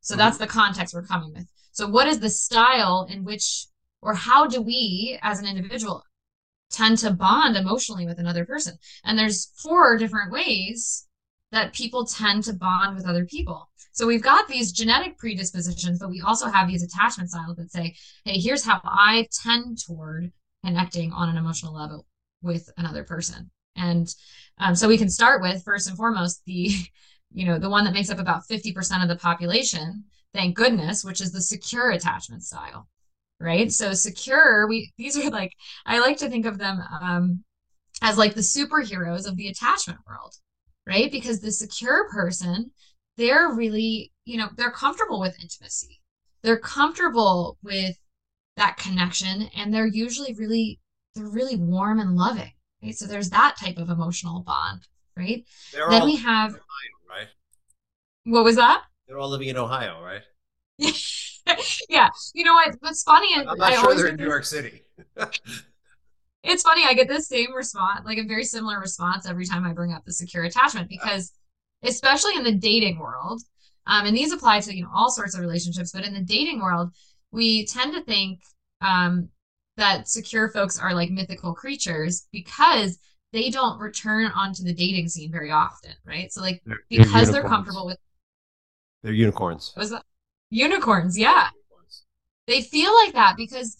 So 0.00 0.12
mm-hmm. 0.12 0.18
that's 0.18 0.38
the 0.38 0.46
context 0.46 0.94
we're 0.94 1.02
coming 1.02 1.32
with. 1.32 1.46
So, 1.72 1.86
what 1.86 2.08
is 2.08 2.20
the 2.20 2.30
style 2.30 3.06
in 3.10 3.24
which, 3.24 3.66
or 4.00 4.14
how 4.14 4.46
do 4.46 4.62
we 4.62 5.18
as 5.22 5.40
an 5.40 5.46
individual 5.46 6.02
tend 6.70 6.98
to 6.98 7.10
bond 7.10 7.56
emotionally 7.56 8.06
with 8.06 8.18
another 8.18 8.44
person? 8.44 8.78
And 9.04 9.18
there's 9.18 9.52
four 9.62 9.98
different 9.98 10.32
ways 10.32 11.05
that 11.52 11.72
people 11.72 12.04
tend 12.04 12.44
to 12.44 12.52
bond 12.52 12.96
with 12.96 13.06
other 13.06 13.24
people. 13.24 13.68
So 13.92 14.06
we've 14.06 14.22
got 14.22 14.46
these 14.48 14.72
genetic 14.72 15.16
predispositions, 15.16 15.98
but 15.98 16.10
we 16.10 16.20
also 16.20 16.48
have 16.48 16.68
these 16.68 16.82
attachment 16.82 17.30
styles 17.30 17.56
that 17.56 17.72
say, 17.72 17.94
hey, 18.24 18.38
here's 18.38 18.64
how 18.64 18.80
I 18.84 19.26
tend 19.42 19.78
toward 19.82 20.32
connecting 20.64 21.12
on 21.12 21.28
an 21.28 21.36
emotional 21.36 21.74
level 21.74 22.04
with 22.42 22.68
another 22.76 23.04
person. 23.04 23.50
And 23.76 24.12
um, 24.58 24.74
so 24.74 24.88
we 24.88 24.98
can 24.98 25.08
start 25.08 25.40
with 25.40 25.64
first 25.64 25.88
and 25.88 25.96
foremost 25.96 26.42
the, 26.44 26.70
you 27.32 27.46
know, 27.46 27.58
the 27.58 27.70
one 27.70 27.84
that 27.84 27.94
makes 27.94 28.10
up 28.10 28.18
about 28.18 28.42
50% 28.50 29.02
of 29.02 29.08
the 29.08 29.16
population, 29.16 30.04
thank 30.34 30.56
goodness, 30.56 31.04
which 31.04 31.20
is 31.20 31.32
the 31.32 31.40
secure 31.40 31.90
attachment 31.90 32.42
style. 32.42 32.88
Right. 33.38 33.70
So 33.70 33.92
secure, 33.92 34.66
we 34.66 34.92
these 34.96 35.14
are 35.18 35.28
like 35.28 35.52
I 35.84 35.98
like 35.98 36.16
to 36.18 36.30
think 36.30 36.46
of 36.46 36.56
them 36.56 36.82
um, 37.02 37.44
as 38.00 38.16
like 38.16 38.34
the 38.34 38.40
superheroes 38.40 39.28
of 39.28 39.36
the 39.36 39.48
attachment 39.48 40.00
world, 40.06 40.34
right? 40.86 41.10
Because 41.10 41.40
the 41.40 41.52
secure 41.52 42.08
person 42.10 42.70
they're 43.16 43.52
really, 43.54 44.12
you 44.24 44.36
know, 44.38 44.48
they're 44.56 44.70
comfortable 44.70 45.20
with 45.20 45.40
intimacy. 45.40 46.00
They're 46.42 46.58
comfortable 46.58 47.58
with 47.62 47.96
that 48.56 48.76
connection 48.76 49.48
and 49.56 49.72
they're 49.72 49.86
usually 49.86 50.34
really 50.34 50.80
they're 51.14 51.28
really 51.28 51.56
warm 51.56 51.98
and 51.98 52.14
loving. 52.14 52.52
Right? 52.82 52.94
So 52.94 53.06
there's 53.06 53.30
that 53.30 53.56
type 53.58 53.78
of 53.78 53.88
emotional 53.88 54.40
bond, 54.40 54.86
right? 55.16 55.44
They're 55.72 55.88
then 55.88 56.04
we 56.04 56.16
have 56.16 56.50
Ohio, 56.50 56.60
right? 57.08 57.28
What 58.24 58.44
was 58.44 58.56
that? 58.56 58.84
They're 59.08 59.18
all 59.18 59.30
living 59.30 59.48
in 59.48 59.56
Ohio, 59.56 60.02
right? 60.02 60.22
yeah. 61.88 62.10
You 62.34 62.44
know 62.44 62.54
what? 62.54 62.76
What's 62.80 63.02
funny 63.02 63.28
I'm 63.34 63.46
not 63.46 63.60
I 63.60 63.80
sure 63.80 63.94
they're 63.94 64.08
in 64.08 64.16
New 64.16 64.24
York 64.24 64.44
City. 64.44 64.82
it's 66.46 66.62
funny, 66.62 66.82
I 66.84 66.94
get 66.94 67.08
the 67.08 67.20
same 67.20 67.54
response, 67.54 68.04
like 68.04 68.18
a 68.18 68.24
very 68.24 68.44
similar 68.44 68.80
response 68.80 69.28
every 69.28 69.46
time 69.46 69.64
I 69.64 69.72
bring 69.72 69.92
up 69.92 70.04
the 70.04 70.12
secure 70.12 70.44
attachment 70.44 70.88
because 70.88 71.32
especially 71.82 72.36
in 72.36 72.44
the 72.44 72.54
dating 72.54 72.98
world. 72.98 73.42
Um, 73.86 74.06
and 74.06 74.16
these 74.16 74.32
apply 74.32 74.60
to 74.60 74.74
you 74.74 74.82
know 74.82 74.90
all 74.94 75.10
sorts 75.10 75.34
of 75.34 75.40
relationships, 75.40 75.92
but 75.92 76.04
in 76.04 76.12
the 76.12 76.20
dating 76.20 76.60
world, 76.60 76.90
we 77.30 77.66
tend 77.66 77.94
to 77.94 78.02
think 78.02 78.40
um, 78.80 79.28
that 79.76 80.08
secure 80.08 80.48
folks 80.48 80.78
are 80.78 80.94
like 80.94 81.10
mythical 81.10 81.54
creatures 81.54 82.26
because 82.32 82.98
they 83.32 83.50
don't 83.50 83.78
return 83.78 84.30
onto 84.34 84.62
the 84.64 84.72
dating 84.72 85.08
scene 85.08 85.30
very 85.30 85.50
often, 85.50 85.92
right? 86.04 86.32
So 86.32 86.40
like 86.40 86.62
they're, 86.66 86.78
because 86.88 87.30
they're, 87.30 87.42
they're 87.42 87.48
comfortable 87.48 87.86
with 87.86 87.98
They're 89.02 89.12
unicorns. 89.12 89.72
Was 89.76 89.90
that 89.90 90.04
unicorns? 90.50 91.18
Yeah. 91.18 91.48
They 92.46 92.62
feel 92.62 92.94
like 92.94 93.12
that 93.14 93.34
because 93.36 93.76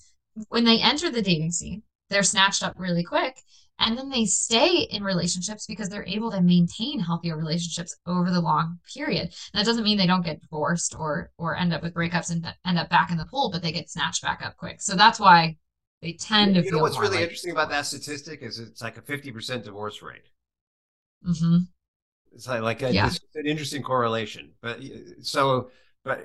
when 0.49 0.65
they 0.65 0.81
enter 0.81 1.11
the 1.11 1.23
dating 1.23 1.53
scene, 1.53 1.83
they're 2.11 2.23
snatched 2.23 2.63
up 2.63 2.75
really 2.79 3.05
quick 3.05 3.43
and 3.79 3.97
then 3.97 4.09
they 4.09 4.25
stay 4.25 4.87
in 4.91 5.03
relationships 5.03 5.67
because 5.67 5.89
they're 5.89 6.07
able 6.07 6.31
to 6.31 6.41
maintain 6.41 6.99
healthier 6.99 7.37
relationships 7.37 7.97
over 8.07 8.31
the 8.31 8.41
long 8.41 8.79
period 8.93 9.23
and 9.23 9.61
that 9.61 9.67
doesn't 9.67 9.85
mean 9.85 9.99
they 9.99 10.07
don't 10.07 10.25
get 10.25 10.41
divorced 10.41 10.95
or 10.99 11.31
or 11.39 11.57
end 11.57 11.73
up 11.73 11.83
with 11.83 11.95
breakups 11.95 12.31
and 12.31 12.47
end 12.67 12.79
up 12.79 12.89
back 12.89 13.11
in 13.11 13.17
the 13.17 13.27
pool 13.27 13.51
but 13.53 13.63
they 13.63 13.73
get 13.73 13.91
snatched 13.91 14.23
back 14.23 14.41
up 14.45 14.57
quick 14.57 14.81
so 14.81 14.97
that's 14.97 15.21
why 15.21 15.57
they 16.03 16.13
tend 16.13 16.55
to. 16.55 16.63
you 16.63 16.71
to 16.71 16.77
know 16.77 16.83
what's 16.83 16.99
really 16.99 17.17
like 17.17 17.23
interesting 17.23 17.53
about 17.53 17.71
that 17.71 17.87
statistic 17.87 18.43
is 18.43 18.59
it's 18.59 18.83
like 18.83 18.97
a 18.97 19.03
50% 19.03 19.65
divorce 19.65 20.03
rate 20.03 20.29
mm-hmm. 21.27 21.59
it's 22.33 22.49
like, 22.49 22.63
like 22.63 22.83
a, 22.83 22.93
Yeah. 22.93 23.07
it's 23.07 23.21
an 23.35 23.47
interesting 23.47 23.83
correlation 23.83 24.53
but 24.63 24.81
so 25.23 25.71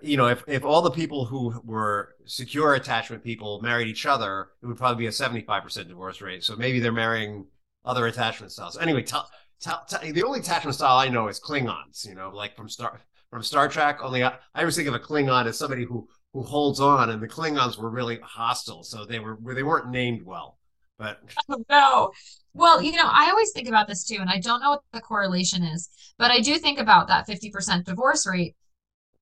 you 0.02 0.18
know 0.18 0.28
if, 0.28 0.44
if 0.48 0.64
all 0.64 0.82
the 0.82 0.92
people 0.92 1.26
who 1.26 1.60
were 1.64 2.16
secure 2.26 2.76
attachment 2.76 3.24
people 3.24 3.62
married 3.62 3.88
each 3.88 4.06
other 4.06 4.50
it 4.62 4.66
would 4.66 4.78
probably 4.78 5.04
be 5.04 5.08
a 5.08 5.12
75% 5.12 5.88
divorce 5.88 6.22
rate. 6.22 6.44
So 6.44 6.56
maybe 6.56 6.80
they're 6.80 6.92
marrying 6.92 7.46
other 7.84 8.08
attachment 8.08 8.52
styles. 8.52 8.78
Anyway 8.78 9.04
tell, 9.04 9.28
tell, 9.60 9.84
tell, 9.90 10.00
the 10.00 10.24
only 10.24 10.40
attachment 10.40 10.76
style 10.76 10.98
i 10.98 11.10
know 11.10 11.28
is 11.28 11.40
klingons 11.40 12.08
you 12.08 12.16
know 12.16 12.30
like 12.30 12.56
from 12.56 12.70
star 12.70 13.00
from 13.30 13.44
star 13.44 13.68
trek. 13.68 14.00
Only 14.02 14.24
i, 14.24 14.34
I 14.54 14.60
always 14.60 14.76
think 14.76 14.88
of 14.88 14.94
a 14.94 15.00
klingon 15.00 15.46
as 15.46 15.58
somebody 15.58 15.86
who 15.86 16.08
who 16.34 16.44
holds 16.44 16.80
on 16.80 17.10
and 17.10 17.22
the 17.22 17.28
klingons 17.28 17.78
were 17.78 17.90
really 17.90 18.20
hostile 18.24 18.84
so 18.84 19.06
they 19.06 19.20
were 19.20 19.38
they 19.54 19.64
weren't 19.64 19.90
named 19.90 20.24
well. 20.24 20.58
But 20.98 21.20
oh, 21.50 21.66
no. 21.70 22.12
Well, 22.54 22.82
you 22.82 22.92
know, 22.92 23.10
I 23.10 23.30
always 23.30 23.52
think 23.54 23.68
about 23.68 23.88
this 23.88 24.04
too, 24.04 24.18
and 24.20 24.30
I 24.30 24.40
don't 24.40 24.60
know 24.60 24.72
what 24.72 24.82
the 24.94 25.02
correlation 25.02 25.64
is, 25.64 25.90
but 26.20 26.32
I 26.32 26.42
do 26.42 26.58
think 26.58 26.80
about 26.80 27.08
that 27.08 27.28
50% 27.28 27.86
divorce 27.86 28.28
rate 28.28 28.56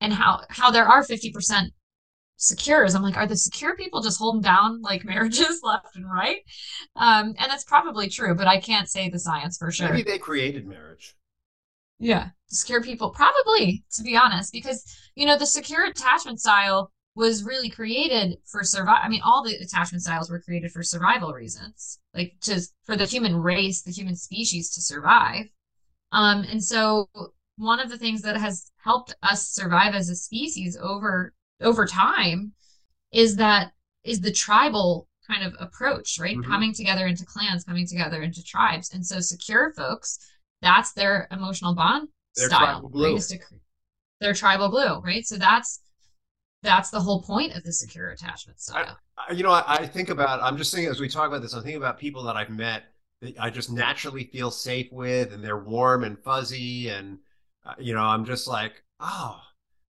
and 0.00 0.12
how 0.12 0.42
how 0.50 0.70
there 0.70 0.86
are 0.86 1.04
50% 1.04 1.72
secures. 2.36 2.94
I'm 2.94 3.02
like, 3.02 3.16
are 3.16 3.26
the 3.26 3.36
secure 3.36 3.76
people 3.76 4.00
just 4.02 4.18
holding 4.18 4.42
down 4.42 4.82
like 4.82 5.04
marriages 5.06 5.60
left 5.62 5.96
and 5.96 6.10
right? 6.10 6.40
Um, 6.96 7.28
and 7.38 7.50
that's 7.50 7.64
probably 7.64 8.08
true, 8.08 8.34
but 8.34 8.46
I 8.48 8.60
can't 8.60 8.88
say 8.88 9.08
the 9.10 9.18
science 9.18 9.58
for 9.58 9.70
sure. 9.70 9.88
maybe 9.92 10.02
they 10.04 10.16
created 10.18 10.64
marriage 10.66 11.16
Yeah, 11.98 12.30
secure 12.48 12.82
people 12.82 13.10
probably, 13.10 13.84
to 13.94 14.02
be 14.02 14.16
honest, 14.16 14.52
because 14.52 14.84
you 15.14 15.26
know 15.26 15.36
the 15.36 15.46
secure 15.46 15.84
attachment 15.84 16.40
style 16.40 16.92
was 17.14 17.42
really 17.44 17.68
created 17.68 18.38
for 18.46 18.62
survival. 18.64 19.00
I 19.04 19.08
mean, 19.08 19.20
all 19.22 19.42
the 19.44 19.54
attachment 19.56 20.02
styles 20.02 20.30
were 20.30 20.40
created 20.40 20.72
for 20.72 20.82
survival 20.82 21.32
reasons, 21.32 21.98
like 22.14 22.34
just 22.42 22.72
for 22.84 22.96
the 22.96 23.04
human 23.06 23.36
race, 23.36 23.82
the 23.82 23.90
human 23.92 24.16
species 24.16 24.70
to 24.74 24.80
survive. 24.80 25.46
Um, 26.12 26.44
and 26.50 26.62
so 26.64 27.08
one 27.60 27.78
of 27.78 27.90
the 27.90 27.98
things 27.98 28.22
that 28.22 28.36
has 28.36 28.72
helped 28.82 29.14
us 29.22 29.48
survive 29.50 29.94
as 29.94 30.08
a 30.08 30.16
species 30.16 30.76
over 30.80 31.34
over 31.60 31.84
time 31.86 32.52
is 33.12 33.36
that 33.36 33.72
is 34.02 34.20
the 34.20 34.32
tribal 34.32 35.06
kind 35.26 35.44
of 35.44 35.54
approach, 35.60 36.18
right? 36.18 36.36
Mhm. 36.38 36.44
Coming 36.46 36.72
together 36.74 37.06
into 37.06 37.24
clans, 37.26 37.64
coming 37.64 37.86
together 37.86 38.22
into 38.22 38.42
tribes. 38.42 38.92
And 38.94 39.04
so 39.06 39.20
secure 39.20 39.72
folks, 39.74 40.18
that's 40.62 40.92
their 40.92 41.28
emotional 41.30 41.74
bond 41.74 42.08
Their 42.36 42.48
style. 42.48 42.58
tribal 42.66 42.88
glue. 42.88 43.08
Right? 43.10 43.16
Is 43.18 43.28
to 43.28 43.38
cre- 43.38 43.54
their 44.20 44.32
tribal 44.34 44.68
glue, 44.70 45.00
right? 45.00 45.24
So 45.26 45.36
that's 45.36 45.80
that's 46.62 46.90
the 46.90 47.00
whole 47.00 47.22
point 47.22 47.54
of 47.56 47.62
the 47.62 47.72
secure 47.72 48.10
attachment 48.10 48.60
style. 48.60 48.98
I- 49.18 49.32
you 49.32 49.42
know, 49.42 49.50
I, 49.52 49.64
I 49.80 49.86
think 49.86 50.08
about. 50.08 50.42
I'm 50.42 50.56
just 50.56 50.72
thinking 50.74 50.90
as 50.90 50.98
we 50.98 51.08
talk 51.08 51.28
about 51.28 51.42
this. 51.42 51.52
I'm 51.52 51.62
thinking 51.62 51.76
about 51.76 51.98
people 51.98 52.22
that 52.24 52.36
I've 52.36 52.48
met 52.50 52.84
that 53.20 53.34
I 53.38 53.50
just 53.50 53.70
naturally 53.70 54.24
feel 54.24 54.50
safe 54.50 54.88
with, 54.92 55.32
and 55.34 55.44
they're 55.44 55.58
warm 55.62 56.04
and 56.04 56.18
fuzzy, 56.18 56.88
and 56.88 57.18
you 57.78 57.94
know, 57.94 58.02
I'm 58.02 58.24
just 58.24 58.46
like, 58.48 58.82
oh, 59.00 59.40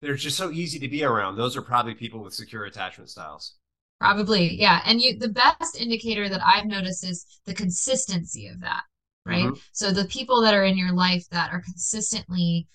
they're 0.01 0.15
just 0.15 0.37
so 0.37 0.51
easy 0.51 0.79
to 0.79 0.87
be 0.87 1.03
around. 1.03 1.35
Those 1.35 1.57
are 1.57 1.61
probably 1.61 1.95
people 1.95 2.23
with 2.23 2.33
secure 2.33 2.65
attachment 2.65 3.09
styles. 3.09 3.55
Probably, 3.99 4.53
yeah. 4.59 4.81
And 4.85 5.01
you 5.01 5.17
the 5.17 5.29
best 5.29 5.79
indicator 5.79 6.29
that 6.29 6.41
I've 6.45 6.65
noticed 6.65 7.03
is 7.03 7.25
the 7.45 7.53
consistency 7.53 8.47
of 8.47 8.61
that, 8.61 8.83
right? 9.25 9.45
Mhm. 9.45 9.59
So 9.71 9.91
the 9.91 10.05
people 10.05 10.41
that 10.41 10.53
are 10.53 10.63
in 10.65 10.77
your 10.77 10.93
life 10.93 11.27
that 11.31 11.51
are 11.51 11.61
consistently 11.61 12.67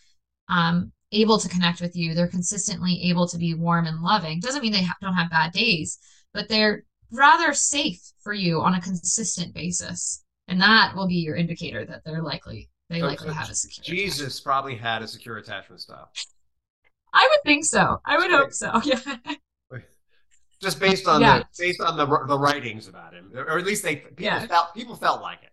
um 0.48 0.92
able 1.12 1.38
to 1.38 1.48
connect 1.48 1.80
with 1.80 1.94
you, 1.96 2.14
they're 2.14 2.28
consistently 2.28 3.02
able 3.10 3.28
to 3.28 3.38
be 3.38 3.54
warm 3.54 3.86
and 3.86 4.00
loving. 4.02 4.40
Doesn't 4.40 4.62
mean 4.62 4.72
they 4.72 4.82
ha- 4.84 4.96
don't 5.00 5.14
have 5.14 5.30
bad 5.30 5.52
days, 5.52 5.98
but 6.34 6.48
they're 6.48 6.84
rather 7.12 7.52
safe 7.54 8.00
for 8.22 8.32
you 8.32 8.60
on 8.62 8.74
a 8.74 8.80
consistent 8.80 9.54
basis. 9.54 10.24
And 10.48 10.60
that 10.60 10.96
will 10.96 11.06
be 11.06 11.16
your 11.16 11.36
indicator 11.36 11.84
that 11.86 12.02
they're 12.04 12.22
likely 12.22 12.70
they 12.92 13.02
likely 13.02 13.28
a 13.30 13.54
secure 13.54 13.96
Jesus 13.96 14.40
probably 14.40 14.76
had 14.76 15.02
a 15.02 15.08
secure 15.08 15.38
attachment 15.38 15.80
style, 15.80 16.10
I 17.12 17.28
would 17.30 17.40
think 17.44 17.64
so. 17.64 18.00
I 18.04 18.18
would 18.18 18.30
hope 18.30 18.52
so. 18.52 18.80
Yeah. 18.84 19.80
just 20.60 20.78
based 20.78 21.08
on 21.08 21.20
Yeah. 21.20 21.38
the 21.40 21.44
based 21.58 21.80
on 21.80 21.96
the 21.96 22.06
the 22.26 22.38
writings 22.38 22.86
about 22.88 23.14
him, 23.14 23.32
or 23.34 23.58
at 23.58 23.64
least 23.64 23.82
they 23.82 23.96
people 23.96 24.24
Yeah. 24.24 24.46
felt 24.46 24.74
people 24.74 24.94
felt 24.96 25.20
like 25.22 25.42
it. 25.42 25.50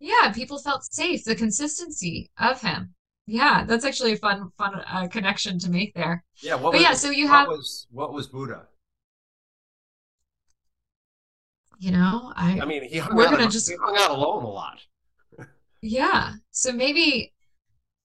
Yeah, 0.00 0.32
people 0.32 0.58
felt 0.58 0.84
safe, 0.84 1.24
the 1.24 1.34
consistency 1.34 2.30
of 2.38 2.60
him. 2.60 2.94
Yeah, 3.26 3.64
that's 3.66 3.84
actually 3.84 4.12
a 4.12 4.16
fun, 4.16 4.50
fun 4.56 4.80
uh, 4.86 5.08
connection 5.08 5.58
to 5.58 5.70
make 5.70 5.92
there. 5.94 6.24
Yeah. 6.40 6.54
What 6.54 6.70
But 6.72 6.74
was, 6.74 6.82
yeah, 6.82 6.92
so 6.94 7.10
you 7.10 7.26
what 7.26 7.34
have, 7.34 7.48
was 7.48 7.86
what 7.90 8.12
was 8.12 8.26
Buddha? 8.28 8.68
you 11.80 11.90
know, 11.92 12.32
I, 12.34 12.58
I 12.60 12.64
mean, 12.64 12.82
he 12.88 12.98
hung 12.98 13.16
We're 13.16 13.26
out. 13.26 13.32
gonna 13.38 13.48
just- 13.50 13.68
he 13.70 13.76
hung 13.76 13.96
out 13.98 14.10
alone 14.10 14.42
a 14.44 14.48
lot. 14.48 14.78
Yeah. 15.82 16.34
So 16.50 16.72
maybe, 16.72 17.32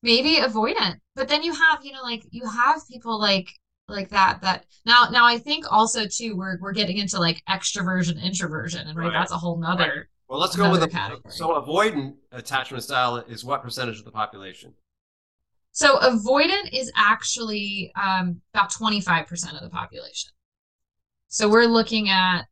maybe 0.02 0.36
avoidant. 0.38 0.98
But 1.16 1.28
then 1.28 1.44
you 1.44 1.54
have, 1.54 1.84
you 1.84 1.92
know, 1.94 2.02
like 2.02 2.24
you 2.32 2.48
have 2.48 2.82
people 2.90 3.20
like 3.20 3.50
like 3.90 4.10
that 4.10 4.42
that 4.42 4.66
now 4.86 5.10
now 5.12 5.26
I 5.26 5.38
think 5.38 5.66
also 5.70 6.06
too 6.08 6.38
we're 6.38 6.58
we're 6.62 6.72
getting 6.72 6.98
into 6.98 7.20
like 7.20 7.42
extroversion 7.50 8.22
introversion 8.24 8.88
and 8.88 8.98
right, 8.98 9.08
Right. 9.08 9.14
that's 9.14 9.32
a 9.34 9.38
whole 9.38 9.60
nother 9.60 10.08
Well, 10.30 10.40
let's 10.40 10.56
go 10.56 10.72
with 10.72 10.80
the 10.80 10.88
category. 10.88 11.34
so 11.34 11.50
avoidant 11.62 12.16
attachment 12.32 12.84
style 12.84 13.18
is 13.18 13.44
what 13.44 13.62
percentage 13.62 14.00
of 14.00 14.06
the 14.06 14.12
population? 14.12 14.74
So 15.74 15.98
avoidant 16.00 16.70
is 16.72 16.92
actually 16.96 17.92
um, 18.02 18.42
about 18.54 18.72
25% 18.72 19.56
of 19.56 19.62
the 19.62 19.70
population. 19.70 20.32
So 21.28 21.50
we're 21.50 21.66
looking 21.66 22.10
at 22.10 22.46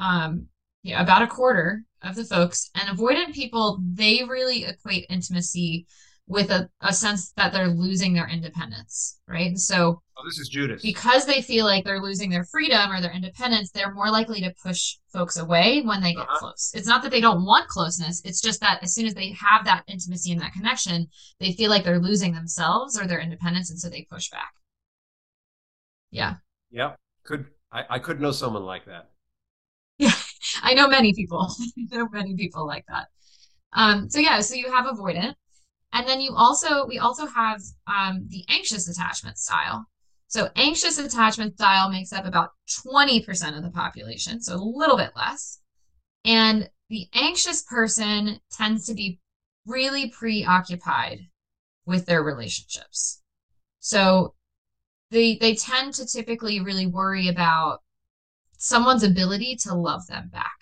um, 0.00 0.48
yeah, 0.84 1.02
about 1.02 1.22
a 1.22 1.26
quarter 1.26 1.82
of 2.02 2.14
the 2.14 2.24
folks. 2.24 2.70
And 2.76 2.96
avoidant 2.96 3.34
people, 3.34 3.80
they 3.84 4.22
really 4.22 4.64
equate 4.64 5.06
intimacy 5.10 5.88
with 6.26 6.50
a, 6.50 6.70
a 6.80 6.92
sense 6.92 7.32
that 7.32 7.52
they're 7.52 7.68
losing 7.68 8.14
their 8.14 8.28
independence, 8.28 9.18
right? 9.28 9.48
And 9.48 9.60
so 9.60 10.00
Oh, 10.16 10.22
this 10.26 10.38
is 10.38 10.48
Judas. 10.48 10.80
because 10.82 11.26
they 11.26 11.42
feel 11.42 11.66
like 11.66 11.84
they're 11.84 12.00
losing 12.00 12.30
their 12.30 12.44
freedom 12.44 12.90
or 12.92 13.00
their 13.02 13.12
independence, 13.12 13.70
they're 13.72 13.92
more 13.92 14.10
likely 14.10 14.40
to 14.42 14.54
push 14.62 14.96
folks 15.12 15.36
away 15.36 15.82
when 15.82 16.00
they 16.02 16.14
get 16.14 16.22
Uh-huh. 16.22 16.38
close. 16.38 16.70
It's 16.74 16.86
not 16.86 17.02
that 17.02 17.10
they 17.10 17.20
don't 17.20 17.44
want 17.44 17.68
closeness, 17.68 18.22
it's 18.24 18.40
just 18.40 18.60
that 18.60 18.82
as 18.82 18.94
soon 18.94 19.06
as 19.06 19.14
they 19.14 19.32
have 19.32 19.66
that 19.66 19.84
intimacy 19.88 20.32
and 20.32 20.40
that 20.40 20.54
connection, 20.54 21.08
they 21.40 21.52
feel 21.52 21.68
like 21.68 21.84
they're 21.84 21.98
losing 22.00 22.32
themselves 22.34 22.98
or 22.98 23.06
their 23.06 23.20
independence, 23.20 23.70
and 23.70 23.78
so 23.80 23.90
they 23.90 24.06
push 24.10 24.30
back. 24.30 24.54
Yeah. 26.10 26.36
Yeah. 26.70 26.94
Could 27.24 27.46
I, 27.72 27.84
I 27.90 27.98
could 27.98 28.20
know 28.20 28.30
someone 28.32 28.64
like 28.64 28.86
that. 28.86 29.10
I 30.62 30.74
know 30.74 30.88
many 30.88 31.12
people. 31.14 31.48
I 31.92 31.96
know 31.96 32.08
many 32.12 32.34
people 32.36 32.66
like 32.66 32.84
that. 32.88 33.08
Um, 33.72 34.08
so 34.08 34.18
yeah, 34.18 34.40
so 34.40 34.54
you 34.54 34.72
have 34.72 34.86
avoidant. 34.86 35.34
And 35.92 36.08
then 36.08 36.20
you 36.20 36.34
also 36.34 36.86
we 36.86 36.98
also 36.98 37.26
have 37.26 37.60
um 37.86 38.26
the 38.28 38.44
anxious 38.48 38.88
attachment 38.88 39.38
style. 39.38 39.86
So 40.28 40.50
anxious 40.56 40.98
attachment 40.98 41.54
style 41.54 41.90
makes 41.90 42.12
up 42.12 42.26
about 42.26 42.50
20% 42.84 43.56
of 43.56 43.62
the 43.62 43.70
population, 43.70 44.42
so 44.42 44.54
a 44.54 44.56
little 44.56 44.96
bit 44.96 45.12
less. 45.16 45.60
And 46.24 46.68
the 46.90 47.08
anxious 47.14 47.62
person 47.62 48.40
tends 48.52 48.86
to 48.86 48.94
be 48.94 49.20
really 49.66 50.10
preoccupied 50.10 51.20
with 51.86 52.06
their 52.06 52.22
relationships. 52.22 53.22
So 53.80 54.34
they 55.10 55.36
they 55.36 55.54
tend 55.54 55.94
to 55.94 56.06
typically 56.06 56.60
really 56.60 56.86
worry 56.86 57.28
about 57.28 57.82
someone's 58.58 59.02
ability 59.02 59.56
to 59.62 59.74
love 59.74 60.06
them 60.06 60.28
back. 60.28 60.52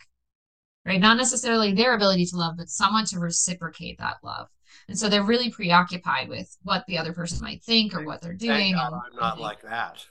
Right? 0.84 1.00
Not 1.00 1.16
necessarily 1.16 1.72
their 1.72 1.94
ability 1.94 2.26
to 2.26 2.36
love, 2.36 2.56
but 2.56 2.68
someone 2.68 3.04
to 3.06 3.20
reciprocate 3.20 3.98
that 3.98 4.16
love. 4.24 4.48
And 4.88 4.98
so 4.98 5.08
they're 5.08 5.22
really 5.22 5.50
preoccupied 5.50 6.28
with 6.28 6.56
what 6.62 6.84
the 6.88 6.98
other 6.98 7.12
person 7.12 7.38
might 7.40 7.62
think 7.62 7.94
or 7.94 8.04
what 8.04 8.20
they're 8.20 8.32
doing. 8.32 8.74
God 8.74 8.92
I'm 8.92 9.16
not 9.16 9.40
like 9.40 9.62
that. 9.62 10.04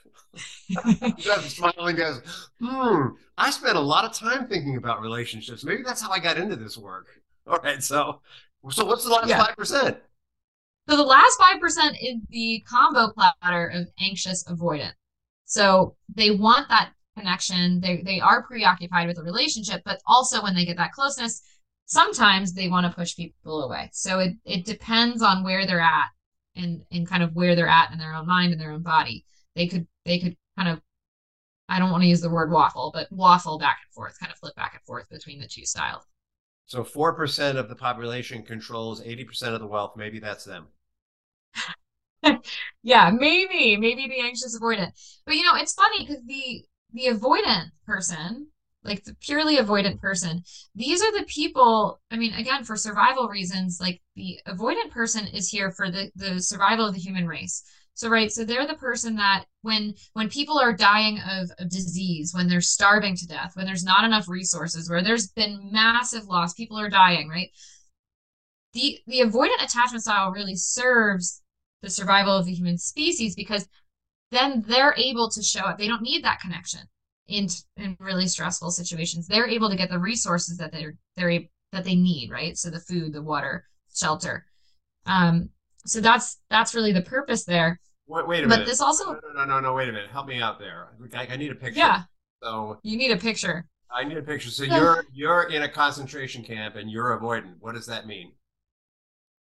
Just 1.18 1.50
smiling 1.56 1.96
goes, 1.96 2.22
hmm, 2.60 3.08
I 3.36 3.50
spent 3.50 3.76
a 3.76 3.80
lot 3.80 4.04
of 4.04 4.12
time 4.12 4.46
thinking 4.46 4.76
about 4.76 5.02
relationships. 5.02 5.62
Maybe 5.62 5.82
that's 5.82 6.00
how 6.00 6.10
I 6.10 6.18
got 6.18 6.38
into 6.38 6.56
this 6.56 6.78
work. 6.78 7.08
All 7.46 7.58
right, 7.58 7.82
so 7.82 8.20
so 8.70 8.84
what's 8.84 9.04
the 9.04 9.10
last 9.10 9.28
Yeah. 9.28 9.44
five 9.44 9.56
percent? 9.56 9.98
So 10.88 10.96
the 10.96 11.04
last 11.04 11.38
5% 11.38 11.96
is 12.02 12.16
the 12.28 12.64
combo 12.68 13.12
platter 13.12 13.68
of 13.68 13.88
anxious 14.00 14.42
avoidant. 14.44 14.92
So 15.44 15.96
they 16.12 16.32
want 16.32 16.68
that 16.70 16.92
connection. 17.16 17.80
They 17.80 18.02
they 18.02 18.20
are 18.20 18.42
preoccupied 18.42 19.08
with 19.08 19.16
the 19.16 19.22
relationship, 19.22 19.82
but 19.84 20.00
also 20.06 20.42
when 20.42 20.54
they 20.54 20.64
get 20.64 20.76
that 20.76 20.92
closeness, 20.92 21.42
sometimes 21.86 22.52
they 22.52 22.68
want 22.68 22.86
to 22.86 22.92
push 22.92 23.16
people 23.16 23.64
away. 23.64 23.90
So 23.92 24.18
it, 24.18 24.34
it 24.44 24.64
depends 24.64 25.22
on 25.22 25.44
where 25.44 25.66
they're 25.66 25.80
at 25.80 26.08
and 26.56 26.82
and 26.90 27.06
kind 27.06 27.22
of 27.22 27.34
where 27.34 27.54
they're 27.54 27.68
at 27.68 27.92
in 27.92 27.98
their 27.98 28.14
own 28.14 28.26
mind 28.26 28.52
and 28.52 28.60
their 28.60 28.72
own 28.72 28.82
body. 28.82 29.24
They 29.54 29.66
could 29.66 29.86
they 30.04 30.18
could 30.18 30.36
kind 30.56 30.68
of 30.68 30.80
I 31.68 31.78
don't 31.78 31.90
want 31.90 32.02
to 32.02 32.08
use 32.08 32.20
the 32.20 32.30
word 32.30 32.50
waffle, 32.50 32.90
but 32.92 33.10
waffle 33.10 33.58
back 33.58 33.80
and 33.84 33.94
forth, 33.94 34.18
kind 34.20 34.30
of 34.30 34.38
flip 34.38 34.54
back 34.54 34.74
and 34.74 34.82
forth 34.82 35.08
between 35.08 35.40
the 35.40 35.46
two 35.46 35.64
styles. 35.64 36.04
So 36.66 36.84
4% 36.84 37.56
of 37.56 37.68
the 37.68 37.74
population 37.74 38.42
controls 38.42 39.02
80% 39.02 39.54
of 39.54 39.60
the 39.60 39.66
wealth. 39.66 39.92
Maybe 39.96 40.20
that's 40.20 40.44
them. 40.44 40.68
yeah, 42.82 43.10
maybe, 43.10 43.76
maybe 43.76 44.08
the 44.08 44.20
anxious 44.20 44.58
avoidant. 44.58 44.92
But 45.26 45.36
you 45.36 45.42
know, 45.44 45.54
it's 45.56 45.74
funny 45.74 46.06
because 46.06 46.22
the 46.26 46.64
the 46.92 47.06
avoidant 47.06 47.70
person, 47.86 48.48
like 48.84 49.04
the 49.04 49.14
purely 49.20 49.56
avoidant 49.56 50.00
person, 50.00 50.42
these 50.74 51.02
are 51.02 51.18
the 51.18 51.24
people, 51.26 52.00
I 52.10 52.16
mean, 52.16 52.34
again, 52.34 52.64
for 52.64 52.76
survival 52.76 53.28
reasons, 53.28 53.78
like 53.80 54.00
the 54.16 54.40
avoidant 54.46 54.90
person 54.90 55.26
is 55.28 55.48
here 55.48 55.70
for 55.70 55.90
the 55.90 56.10
the 56.16 56.40
survival 56.40 56.86
of 56.86 56.94
the 56.94 57.00
human 57.00 57.26
race. 57.26 57.62
So 57.94 58.08
right, 58.08 58.32
so 58.32 58.44
they're 58.44 58.66
the 58.66 58.74
person 58.74 59.16
that 59.16 59.44
when 59.60 59.94
when 60.14 60.28
people 60.30 60.58
are 60.58 60.72
dying 60.72 61.20
of, 61.20 61.50
of 61.58 61.68
disease, 61.68 62.32
when 62.34 62.48
they're 62.48 62.60
starving 62.60 63.16
to 63.16 63.26
death, 63.26 63.52
when 63.54 63.66
there's 63.66 63.84
not 63.84 64.04
enough 64.04 64.28
resources, 64.28 64.88
where 64.88 65.02
there's 65.02 65.28
been 65.28 65.70
massive 65.72 66.24
loss, 66.26 66.54
people 66.54 66.78
are 66.78 66.88
dying, 66.88 67.28
right? 67.28 67.50
The 68.72 69.00
the 69.06 69.20
avoidant 69.20 69.62
attachment 69.62 70.02
style 70.02 70.30
really 70.30 70.56
serves 70.56 71.42
the 71.82 71.90
survival 71.90 72.36
of 72.36 72.46
the 72.46 72.54
human 72.54 72.78
species 72.78 73.34
because 73.34 73.66
then 74.32 74.64
they're 74.66 74.94
able 74.96 75.28
to 75.30 75.42
show 75.42 75.60
up. 75.60 75.78
They 75.78 75.86
don't 75.86 76.02
need 76.02 76.24
that 76.24 76.40
connection 76.40 76.80
in 77.28 77.48
in 77.76 77.96
really 78.00 78.26
stressful 78.26 78.70
situations. 78.70 79.28
They're 79.28 79.46
able 79.46 79.70
to 79.70 79.76
get 79.76 79.90
the 79.90 79.98
resources 79.98 80.56
that 80.56 80.72
they're 80.72 80.96
they're 81.16 81.42
that 81.72 81.84
they 81.84 81.94
need, 81.94 82.30
right? 82.30 82.56
So 82.56 82.70
the 82.70 82.80
food, 82.80 83.12
the 83.12 83.22
water, 83.22 83.66
shelter. 83.94 84.46
Um, 85.06 85.50
so 85.86 86.00
that's 86.00 86.40
that's 86.50 86.74
really 86.74 86.92
the 86.92 87.02
purpose 87.02 87.44
there. 87.44 87.78
Wait, 88.06 88.26
wait 88.26 88.44
a 88.44 88.48
but 88.48 88.56
minute. 88.56 88.66
this 88.66 88.80
also 88.80 89.12
no, 89.12 89.20
no, 89.22 89.32
no, 89.34 89.44
no, 89.44 89.60
no, 89.60 89.74
wait 89.74 89.88
a 89.88 89.92
minute. 89.92 90.10
Help 90.10 90.26
me 90.26 90.40
out 90.40 90.58
there. 90.58 90.88
I, 91.14 91.26
I 91.26 91.36
need 91.36 91.52
a 91.52 91.54
picture. 91.54 91.78
Yeah. 91.78 92.02
So 92.42 92.78
you 92.82 92.96
need 92.96 93.10
a 93.10 93.16
picture. 93.16 93.66
I 93.90 94.04
need 94.04 94.16
a 94.16 94.22
picture. 94.22 94.50
So 94.50 94.64
you're 94.64 95.04
you're 95.12 95.44
in 95.50 95.62
a 95.62 95.68
concentration 95.68 96.42
camp 96.42 96.76
and 96.76 96.90
you're 96.90 97.18
avoidant. 97.18 97.54
What 97.60 97.74
does 97.74 97.86
that 97.86 98.06
mean? 98.06 98.32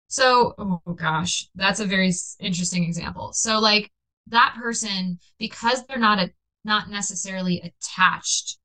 So, 0.08 0.54
oh 0.58 0.80
gosh, 0.96 1.48
that's 1.54 1.78
a 1.78 1.86
very 1.86 2.12
interesting 2.40 2.82
example. 2.82 3.32
So 3.32 3.60
like 3.60 3.92
that 4.30 4.56
person 4.60 5.18
because 5.38 5.84
they're 5.86 5.98
not 5.98 6.18
a 6.18 6.30
not 6.64 6.90
necessarily 6.90 7.60
attached 7.60 8.58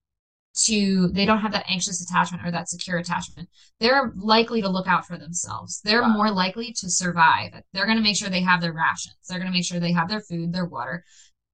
to 0.54 1.10
they 1.10 1.26
don't 1.26 1.40
have 1.42 1.52
that 1.52 1.66
anxious 1.70 2.02
attachment 2.02 2.46
or 2.46 2.52
that 2.52 2.70
secure 2.70 2.98
attachment 2.98 3.50
they're 3.80 4.14
likely 4.16 4.62
to 4.62 4.70
look 4.70 4.88
out 4.88 5.06
for 5.06 5.18
themselves. 5.18 5.82
They're 5.84 6.02
wow. 6.02 6.14
more 6.14 6.32
likely 6.32 6.72
to 6.78 6.90
survive. 6.90 7.62
They're 7.74 7.86
going 7.86 7.98
to 7.98 8.04
make 8.04 8.16
sure 8.16 8.30
they 8.30 8.40
have 8.40 8.62
their 8.62 8.72
rations. 8.72 9.18
They're 9.28 9.38
going 9.38 9.52
to 9.52 9.54
make 9.54 9.66
sure 9.66 9.82
they 9.82 9.92
have 9.92 10.08
their 10.08 10.22
food 10.22 10.54
their 10.54 10.66
water 10.66 11.04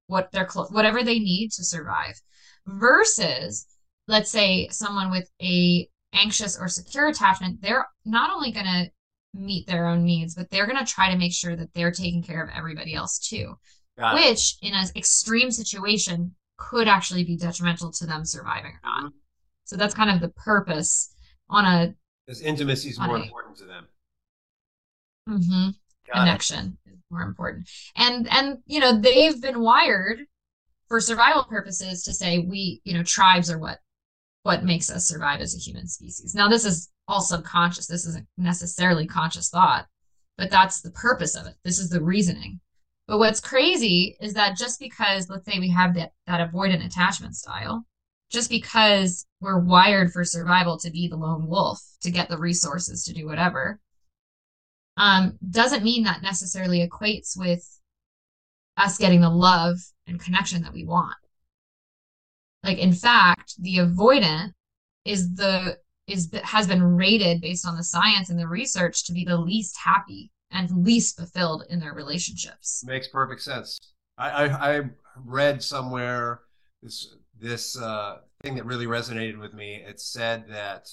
what 0.06 0.30
their 0.30 0.44
clothes 0.44 0.70
whatever 0.70 1.02
they 1.02 1.18
need 1.18 1.50
to 1.52 1.64
survive 1.64 2.20
versus 2.66 3.66
let's 4.08 4.30
say 4.30 4.68
someone 4.68 5.10
with 5.10 5.28
a 5.42 5.88
anxious 6.12 6.58
or 6.58 6.68
secure 6.68 7.08
attachment 7.08 7.60
they're 7.62 7.86
not 8.04 8.30
only 8.30 8.52
going 8.52 8.66
to 8.66 8.90
meet 9.34 9.66
their 9.66 9.86
own 9.86 10.04
needs 10.04 10.34
but 10.34 10.50
they're 10.50 10.66
going 10.66 10.84
to 10.84 10.92
try 10.92 11.10
to 11.10 11.18
make 11.18 11.32
sure 11.32 11.56
that 11.56 11.72
they're 11.74 11.90
taking 11.90 12.22
care 12.22 12.42
of 12.44 12.50
everybody 12.54 12.94
else 12.94 13.18
too 13.18 13.54
which 13.96 14.56
in 14.62 14.74
an 14.74 14.86
extreme 14.96 15.50
situation 15.50 16.34
could 16.56 16.88
actually 16.88 17.24
be 17.24 17.36
detrimental 17.36 17.90
to 17.92 18.06
them 18.06 18.24
surviving 18.24 18.72
or 18.72 18.80
not. 18.84 19.04
Mm-hmm. 19.04 19.16
So 19.64 19.76
that's 19.76 19.94
kind 19.94 20.10
of 20.10 20.20
the 20.20 20.28
purpose 20.28 21.14
on 21.48 21.64
a 21.64 21.94
because 22.26 22.40
intimacy 22.40 22.90
is 22.90 23.00
more 23.00 23.16
a, 23.16 23.22
important 23.22 23.56
to 23.58 23.64
them. 23.64 23.86
Mm-hmm. 25.28 25.70
Connection 26.12 26.78
it. 26.86 26.90
is 26.94 26.98
more 27.10 27.22
important, 27.22 27.68
and 27.96 28.28
and 28.30 28.58
you 28.66 28.80
know 28.80 28.98
they've 28.98 29.40
been 29.40 29.60
wired 29.60 30.20
for 30.88 31.00
survival 31.00 31.44
purposes 31.44 32.02
to 32.04 32.12
say 32.12 32.38
we 32.38 32.80
you 32.84 32.94
know 32.94 33.02
tribes 33.02 33.50
are 33.50 33.58
what 33.58 33.78
what 34.42 34.64
makes 34.64 34.90
us 34.90 35.06
survive 35.06 35.40
as 35.40 35.54
a 35.54 35.58
human 35.58 35.86
species. 35.86 36.34
Now 36.34 36.48
this 36.48 36.64
is 36.64 36.90
all 37.08 37.20
subconscious. 37.20 37.86
This 37.86 38.06
isn't 38.06 38.26
necessarily 38.36 39.06
conscious 39.06 39.48
thought, 39.48 39.86
but 40.36 40.50
that's 40.50 40.80
the 40.80 40.90
purpose 40.90 41.36
of 41.36 41.46
it. 41.46 41.54
This 41.64 41.78
is 41.78 41.88
the 41.88 42.02
reasoning. 42.02 42.60
But 43.12 43.18
what's 43.18 43.40
crazy 43.40 44.16
is 44.22 44.32
that 44.32 44.56
just 44.56 44.80
because, 44.80 45.28
let's 45.28 45.44
say, 45.44 45.58
we 45.58 45.68
have 45.68 45.92
that, 45.96 46.12
that 46.26 46.50
avoidant 46.50 46.82
attachment 46.82 47.36
style, 47.36 47.84
just 48.30 48.48
because 48.48 49.26
we're 49.38 49.58
wired 49.58 50.10
for 50.10 50.24
survival 50.24 50.78
to 50.78 50.90
be 50.90 51.08
the 51.08 51.18
lone 51.18 51.46
wolf, 51.46 51.78
to 52.00 52.10
get 52.10 52.30
the 52.30 52.38
resources 52.38 53.04
to 53.04 53.12
do 53.12 53.26
whatever, 53.26 53.78
um, 54.96 55.36
doesn't 55.50 55.84
mean 55.84 56.04
that 56.04 56.22
necessarily 56.22 56.88
equates 56.88 57.36
with 57.36 57.62
us 58.78 58.96
getting 58.96 59.20
the 59.20 59.28
love 59.28 59.76
and 60.06 60.18
connection 60.18 60.62
that 60.62 60.72
we 60.72 60.86
want. 60.86 61.14
Like, 62.64 62.78
in 62.78 62.94
fact, 62.94 63.56
the 63.58 63.76
avoidant 63.76 64.52
is 65.04 65.34
the 65.34 65.76
is 66.06 66.32
has 66.44 66.66
been 66.66 66.82
rated 66.82 67.42
based 67.42 67.66
on 67.66 67.76
the 67.76 67.84
science 67.84 68.30
and 68.30 68.38
the 68.38 68.48
research 68.48 69.04
to 69.04 69.12
be 69.12 69.26
the 69.26 69.36
least 69.36 69.76
happy 69.84 70.30
and 70.52 70.84
least 70.84 71.16
fulfilled 71.16 71.64
in 71.68 71.80
their 71.80 71.94
relationships. 71.94 72.84
Makes 72.86 73.08
perfect 73.08 73.42
sense. 73.42 73.78
I, 74.18 74.30
I, 74.46 74.76
I 74.76 74.80
read 75.24 75.62
somewhere 75.62 76.40
this 76.82 77.14
this 77.38 77.76
uh, 77.80 78.18
thing 78.42 78.54
that 78.54 78.66
really 78.66 78.86
resonated 78.86 79.40
with 79.40 79.54
me. 79.54 79.82
It 79.86 80.00
said 80.00 80.44
that 80.48 80.88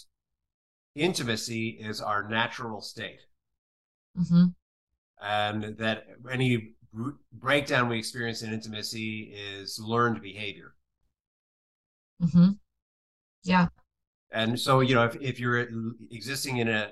intimacy 0.96 1.78
is 1.80 2.02
our 2.02 2.28
natural 2.28 2.82
state, 2.82 3.22
mm-hmm. 4.18 4.46
and 5.22 5.78
that 5.78 6.06
any 6.32 6.76
breakdown 7.34 7.90
we 7.90 8.00
experience 8.00 8.42
in 8.42 8.52
intimacy 8.52 9.34
is 9.36 9.80
learned 9.80 10.22
behavior. 10.22 10.74
Mm-hmm. 12.22 12.52
Yeah. 13.44 13.68
And 14.32 14.60
so, 14.60 14.80
you 14.82 14.96
know, 14.96 15.06
if, 15.06 15.16
if 15.22 15.40
you're 15.40 15.68
existing 16.12 16.58
in 16.58 16.68
a 16.68 16.92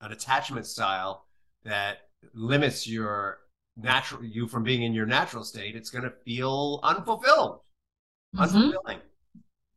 an 0.00 0.12
attachment 0.12 0.66
style 0.66 1.26
that 1.64 2.03
limits 2.34 2.88
your 2.88 3.38
natural 3.76 4.24
you 4.24 4.46
from 4.46 4.62
being 4.62 4.82
in 4.82 4.94
your 4.94 5.06
natural 5.06 5.44
state, 5.44 5.76
it's 5.76 5.90
going 5.90 6.04
to 6.04 6.12
feel 6.24 6.80
unfulfilled, 6.82 7.60
mm-hmm. 8.34 8.42
unfulfilling. 8.42 9.00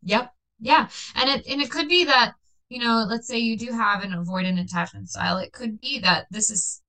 Yep. 0.04 0.32
Yeah. 0.60 0.88
And 1.16 1.30
it 1.30 1.48
and 1.48 1.62
it 1.62 1.72
could 1.72 1.88
be 1.88 2.06
that 2.06 2.34
you 2.70 2.80
know, 2.80 3.06
let's 3.08 3.28
say 3.28 3.38
you 3.38 3.58
do 3.58 3.72
have 3.72 4.04
an 4.04 4.12
avoidant 4.12 4.62
attachment 4.62 5.10
style. 5.10 5.38
It 5.38 5.54
could 5.54 5.80
be 5.80 6.00
that 6.00 6.28
this 6.32 6.50
is 6.50 6.82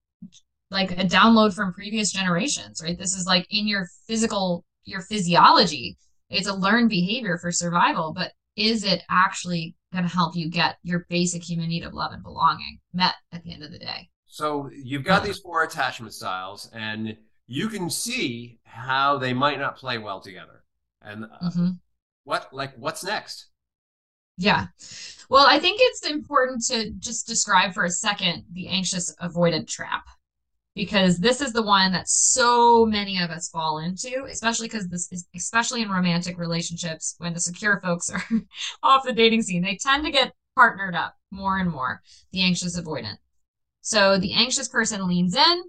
like 0.70 0.90
a 0.92 1.04
download 1.04 1.54
from 1.54 1.72
previous 1.72 2.12
generations, 2.12 2.80
right? 2.82 2.98
This 2.98 3.14
is 3.14 3.26
like 3.26 3.46
in 3.50 3.66
your 3.66 3.86
physical, 4.06 4.64
your 4.84 5.00
physiology. 5.02 5.96
It's 6.30 6.48
a 6.48 6.54
learned 6.54 6.90
behavior 6.90 7.38
for 7.38 7.52
survival, 7.52 8.12
but 8.12 8.32
is 8.56 8.84
it 8.84 9.02
actually 9.08 9.76
going 9.92 10.04
to 10.04 10.12
help 10.12 10.36
you 10.36 10.50
get 10.50 10.76
your 10.82 11.06
basic 11.08 11.42
human 11.42 11.68
need 11.68 11.84
of 11.84 11.94
love 11.94 12.12
and 12.12 12.22
belonging 12.22 12.80
met 12.92 13.14
at 13.32 13.44
the 13.44 13.52
end 13.54 13.62
of 13.62 13.70
the 13.70 13.78
day? 13.78 14.10
So 14.28 14.70
you've 14.72 15.04
got 15.04 15.24
these 15.24 15.38
four 15.38 15.64
attachment 15.64 16.12
styles, 16.12 16.70
and 16.72 17.16
you 17.46 17.68
can 17.68 17.90
see 17.90 18.60
how 18.62 19.18
they 19.18 19.32
might 19.32 19.58
not 19.58 19.76
play 19.76 19.98
well 19.98 20.20
together. 20.20 20.62
And 21.02 21.24
uh, 21.24 21.28
mm-hmm. 21.44 21.70
what, 22.24 22.52
like, 22.52 22.74
what's 22.76 23.02
next? 23.02 23.46
Yeah. 24.36 24.66
Well, 25.28 25.46
I 25.48 25.58
think 25.58 25.80
it's 25.82 26.08
important 26.08 26.64
to 26.66 26.90
just 26.92 27.26
describe 27.26 27.74
for 27.74 27.84
a 27.84 27.90
second 27.90 28.44
the 28.52 28.68
anxious 28.68 29.14
avoidant 29.16 29.66
trap 29.66 30.04
because 30.74 31.18
this 31.18 31.40
is 31.40 31.52
the 31.52 31.62
one 31.62 31.90
that 31.90 32.08
so 32.08 32.86
many 32.86 33.20
of 33.20 33.30
us 33.30 33.48
fall 33.48 33.78
into, 33.78 34.26
especially 34.30 34.68
because 34.68 34.88
this 34.88 35.10
is 35.10 35.26
especially 35.34 35.82
in 35.82 35.90
romantic 35.90 36.38
relationships 36.38 37.16
when 37.18 37.34
the 37.34 37.40
secure 37.40 37.80
folks 37.82 38.08
are 38.10 38.22
off 38.84 39.04
the 39.04 39.12
dating 39.12 39.42
scene. 39.42 39.62
They 39.62 39.76
tend 39.76 40.04
to 40.04 40.12
get 40.12 40.32
partnered 40.54 40.94
up 40.94 41.16
more 41.32 41.58
and 41.58 41.70
more, 41.70 42.00
the 42.30 42.42
anxious 42.42 42.78
avoidant. 42.78 43.16
So 43.88 44.18
the 44.18 44.34
anxious 44.34 44.68
person 44.68 45.08
leans 45.08 45.34
in, 45.34 45.62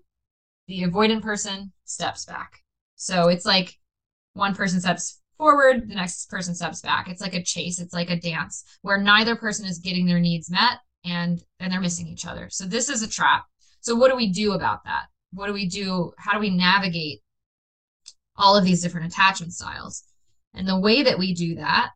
the 0.68 0.84
avoidant 0.84 1.22
person 1.22 1.72
steps 1.86 2.26
back. 2.26 2.60
So 2.98 3.30
it's 3.30 3.46
like 3.46 3.80
one 4.34 4.54
person 4.54 4.82
steps 4.82 5.22
forward, 5.38 5.88
the 5.88 5.96
next 5.96 6.30
person 6.30 6.54
steps 6.54 6.82
back. 6.82 7.08
It's 7.08 7.22
like 7.22 7.34
a 7.34 7.42
chase, 7.42 7.80
it's 7.80 7.94
like 7.94 8.10
a 8.10 8.20
dance 8.20 8.66
where 8.82 8.98
neither 8.98 9.38
person 9.38 9.66
is 9.66 9.80
getting 9.80 10.06
their 10.06 10.20
needs 10.20 10.52
met 10.52 10.80
and 11.06 11.42
and 11.62 11.72
they're 11.72 11.80
missing 11.80 12.08
each 12.08 12.26
other. 12.26 12.50
So 12.50 12.66
this 12.66 12.90
is 12.90 13.02
a 13.04 13.08
trap. 13.08 13.46
So 13.80 13.96
what 13.96 14.12
do 14.12 14.18
we 14.18 14.34
do 14.34 14.52
about 14.52 14.84
that? 14.84 15.06
What 15.32 15.48
do 15.48 15.54
we 15.54 15.70
do? 15.70 16.12
How 16.18 16.34
do 16.34 16.40
we 16.40 16.50
navigate 16.50 17.22
all 18.36 18.58
of 18.58 18.66
these 18.66 18.82
different 18.82 19.14
attachment 19.14 19.54
styles? 19.54 20.04
And 20.54 20.68
the 20.68 20.78
way 20.78 21.04
that 21.04 21.20
we 21.20 21.34
do 21.34 21.56
that 21.56 21.92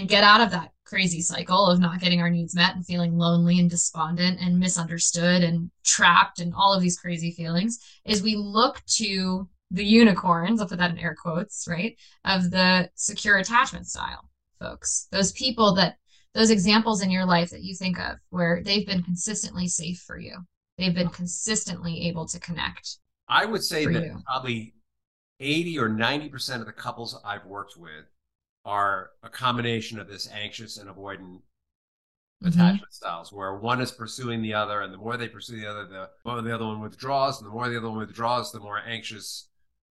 and 0.00 0.08
get 0.08 0.24
out 0.24 0.40
of 0.40 0.50
that 0.50 0.70
crazy 0.86 1.20
cycle 1.20 1.66
of 1.66 1.78
not 1.78 2.00
getting 2.00 2.22
our 2.22 2.30
needs 2.30 2.54
met 2.54 2.74
and 2.74 2.86
feeling 2.86 3.18
lonely 3.18 3.60
and 3.60 3.68
despondent 3.68 4.40
and 4.40 4.58
misunderstood 4.58 5.44
and 5.44 5.70
trapped 5.84 6.40
and 6.40 6.54
all 6.54 6.72
of 6.72 6.80
these 6.80 6.98
crazy 6.98 7.30
feelings 7.32 7.78
is 8.06 8.22
we 8.22 8.34
look 8.34 8.82
to 8.86 9.46
the 9.70 9.84
unicorns, 9.84 10.60
I'll 10.60 10.66
put 10.66 10.78
that 10.78 10.90
in 10.90 10.98
air 10.98 11.14
quotes, 11.14 11.66
right? 11.68 11.96
Of 12.24 12.50
the 12.50 12.88
secure 12.94 13.36
attachment 13.36 13.86
style 13.88 14.30
folks. 14.58 15.06
Those 15.12 15.32
people 15.32 15.74
that 15.74 15.96
those 16.32 16.50
examples 16.50 17.02
in 17.02 17.10
your 17.10 17.26
life 17.26 17.50
that 17.50 17.62
you 17.62 17.74
think 17.74 18.00
of 18.00 18.16
where 18.30 18.62
they've 18.64 18.86
been 18.86 19.02
consistently 19.02 19.68
safe 19.68 20.02
for 20.06 20.18
you. 20.18 20.34
They've 20.78 20.94
been 20.94 21.08
consistently 21.10 22.08
able 22.08 22.26
to 22.28 22.40
connect. 22.40 22.96
I 23.28 23.44
would 23.44 23.62
say 23.62 23.84
that 23.84 24.02
you? 24.02 24.22
probably 24.24 24.74
80 25.40 25.78
or 25.78 25.90
90% 25.90 26.60
of 26.60 26.66
the 26.66 26.72
couples 26.72 27.20
I've 27.22 27.44
worked 27.44 27.76
with 27.76 28.06
are 28.64 29.10
a 29.22 29.28
combination 29.28 29.98
of 29.98 30.08
this 30.08 30.28
anxious 30.32 30.76
and 30.78 30.88
avoidant 30.90 31.40
mm-hmm. 32.42 32.48
attachment 32.48 32.92
styles 32.92 33.32
where 33.32 33.54
one 33.54 33.80
is 33.80 33.90
pursuing 33.90 34.42
the 34.42 34.54
other 34.54 34.82
and 34.82 34.92
the 34.92 34.98
more 34.98 35.16
they 35.16 35.28
pursue 35.28 35.60
the 35.60 35.70
other 35.70 35.86
the 35.86 36.08
more 36.24 36.40
the 36.42 36.54
other 36.54 36.66
one 36.66 36.80
withdraws 36.80 37.40
and 37.40 37.48
the 37.48 37.52
more 37.52 37.68
the 37.68 37.76
other 37.76 37.88
one 37.88 37.98
withdraws 37.98 38.52
the 38.52 38.60
more 38.60 38.80
anxious 38.86 39.48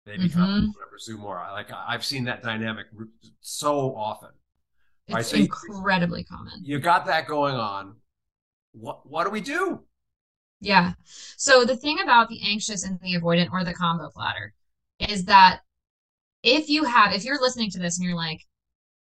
they 0.05 0.17
become 0.17 0.49
mm-hmm. 0.49 0.65
to 0.67 0.87
pursue 0.91 1.17
more 1.17 1.45
like 1.51 1.67
i've 1.87 2.03
seen 2.03 2.23
that 2.23 2.43
dynamic 2.43 2.87
so 3.41 3.95
often 3.95 4.29
it's 5.07 5.33
right? 5.33 5.41
incredibly 5.41 6.23
common 6.23 6.53
you 6.61 6.79
got 6.79 7.05
that 7.05 7.27
going 7.27 7.55
on 7.55 7.95
what 8.73 9.09
what 9.09 9.23
do 9.23 9.29
we 9.29 9.41
do 9.41 9.81
yeah 10.59 10.93
so 11.37 11.63
the 11.63 11.75
thing 11.75 11.99
about 12.01 12.27
the 12.29 12.41
anxious 12.45 12.83
and 12.83 12.99
the 13.01 13.15
avoidant 13.15 13.49
or 13.51 13.63
the 13.63 13.73
combo 13.73 14.09
platter 14.09 14.53
is 14.99 15.25
that 15.25 15.61
if 16.43 16.69
you 16.69 16.83
have 16.83 17.13
if 17.13 17.23
you're 17.23 17.41
listening 17.41 17.69
to 17.69 17.79
this 17.79 17.97
and 17.97 18.07
you're 18.07 18.15
like 18.15 18.46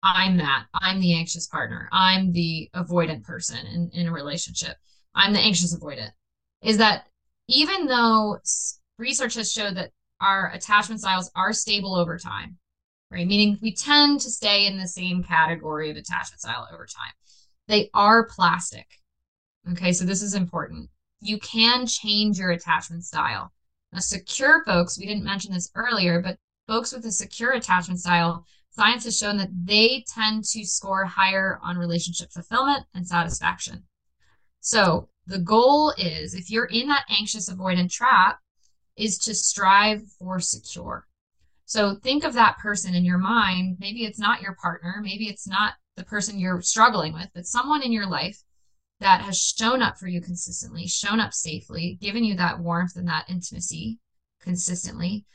I'm 0.02 0.36
that. 0.38 0.66
I'm 0.74 1.00
the 1.00 1.14
anxious 1.14 1.46
partner. 1.46 1.88
I'm 1.92 2.32
the 2.32 2.70
avoidant 2.74 3.22
person 3.22 3.66
in, 3.66 3.90
in 3.92 4.06
a 4.06 4.12
relationship. 4.12 4.76
I'm 5.14 5.32
the 5.32 5.40
anxious 5.40 5.76
avoidant. 5.76 6.10
Is 6.62 6.78
that 6.78 7.06
even 7.48 7.86
though 7.86 8.38
research 8.98 9.34
has 9.34 9.52
showed 9.52 9.76
that 9.76 9.90
our 10.20 10.52
attachment 10.52 11.00
styles 11.00 11.30
are 11.34 11.52
stable 11.52 11.94
over 11.94 12.18
time, 12.18 12.58
right? 13.10 13.26
Meaning 13.26 13.58
we 13.60 13.74
tend 13.74 14.20
to 14.20 14.30
stay 14.30 14.66
in 14.66 14.78
the 14.78 14.88
same 14.88 15.22
category 15.22 15.90
of 15.90 15.96
attachment 15.96 16.40
style 16.40 16.68
over 16.72 16.86
time. 16.86 17.12
They 17.66 17.90
are 17.94 18.26
plastic. 18.26 18.86
Okay, 19.72 19.92
so 19.92 20.04
this 20.04 20.22
is 20.22 20.34
important. 20.34 20.88
You 21.20 21.38
can 21.38 21.86
change 21.86 22.38
your 22.38 22.50
attachment 22.50 23.04
style. 23.04 23.52
Now, 23.92 23.98
secure 23.98 24.64
folks, 24.64 24.98
we 24.98 25.06
didn't 25.06 25.24
mention 25.24 25.52
this 25.52 25.70
earlier, 25.74 26.22
but 26.22 26.38
folks 26.66 26.92
with 26.92 27.04
a 27.04 27.12
secure 27.12 27.52
attachment 27.52 28.00
style 28.00 28.46
science 28.80 29.04
has 29.04 29.18
shown 29.18 29.36
that 29.36 29.50
they 29.64 30.02
tend 30.08 30.42
to 30.42 30.64
score 30.64 31.04
higher 31.04 31.60
on 31.62 31.76
relationship 31.76 32.32
fulfillment 32.32 32.86
and 32.94 33.06
satisfaction. 33.06 33.84
So 34.60 35.10
the 35.26 35.38
goal 35.38 35.92
is 35.98 36.32
if 36.32 36.50
you're 36.50 36.64
in 36.64 36.88
that 36.88 37.04
anxious 37.10 37.50
avoidant 37.50 37.92
trap, 37.92 38.38
is 38.96 39.18
to 39.18 39.34
strive 39.34 40.00
for 40.18 40.40
secure. 40.40 41.06
So 41.66 41.96
think 41.96 42.24
of 42.24 42.32
that 42.32 42.56
person 42.56 42.94
in 42.94 43.04
your 43.04 43.18
mind. 43.18 43.76
Maybe 43.80 44.04
it's 44.04 44.18
not 44.18 44.40
your 44.40 44.56
partner, 44.62 45.00
maybe 45.02 45.28
it's 45.28 45.46
not 45.46 45.74
the 45.98 46.04
person 46.04 46.38
you're 46.38 46.62
struggling 46.62 47.12
with, 47.12 47.28
but 47.34 47.46
someone 47.46 47.82
in 47.82 47.92
your 47.92 48.08
life 48.08 48.42
that 49.00 49.20
has 49.20 49.38
shown 49.38 49.82
up 49.82 49.98
for 49.98 50.08
you 50.08 50.22
consistently, 50.22 50.86
shown 50.86 51.20
up 51.20 51.34
safely, 51.34 51.98
given 52.00 52.24
you 52.24 52.34
that 52.36 52.58
warmth 52.58 52.96
and 52.96 53.08
that 53.08 53.28
intimacy 53.28 53.98
consistently, 54.40 55.26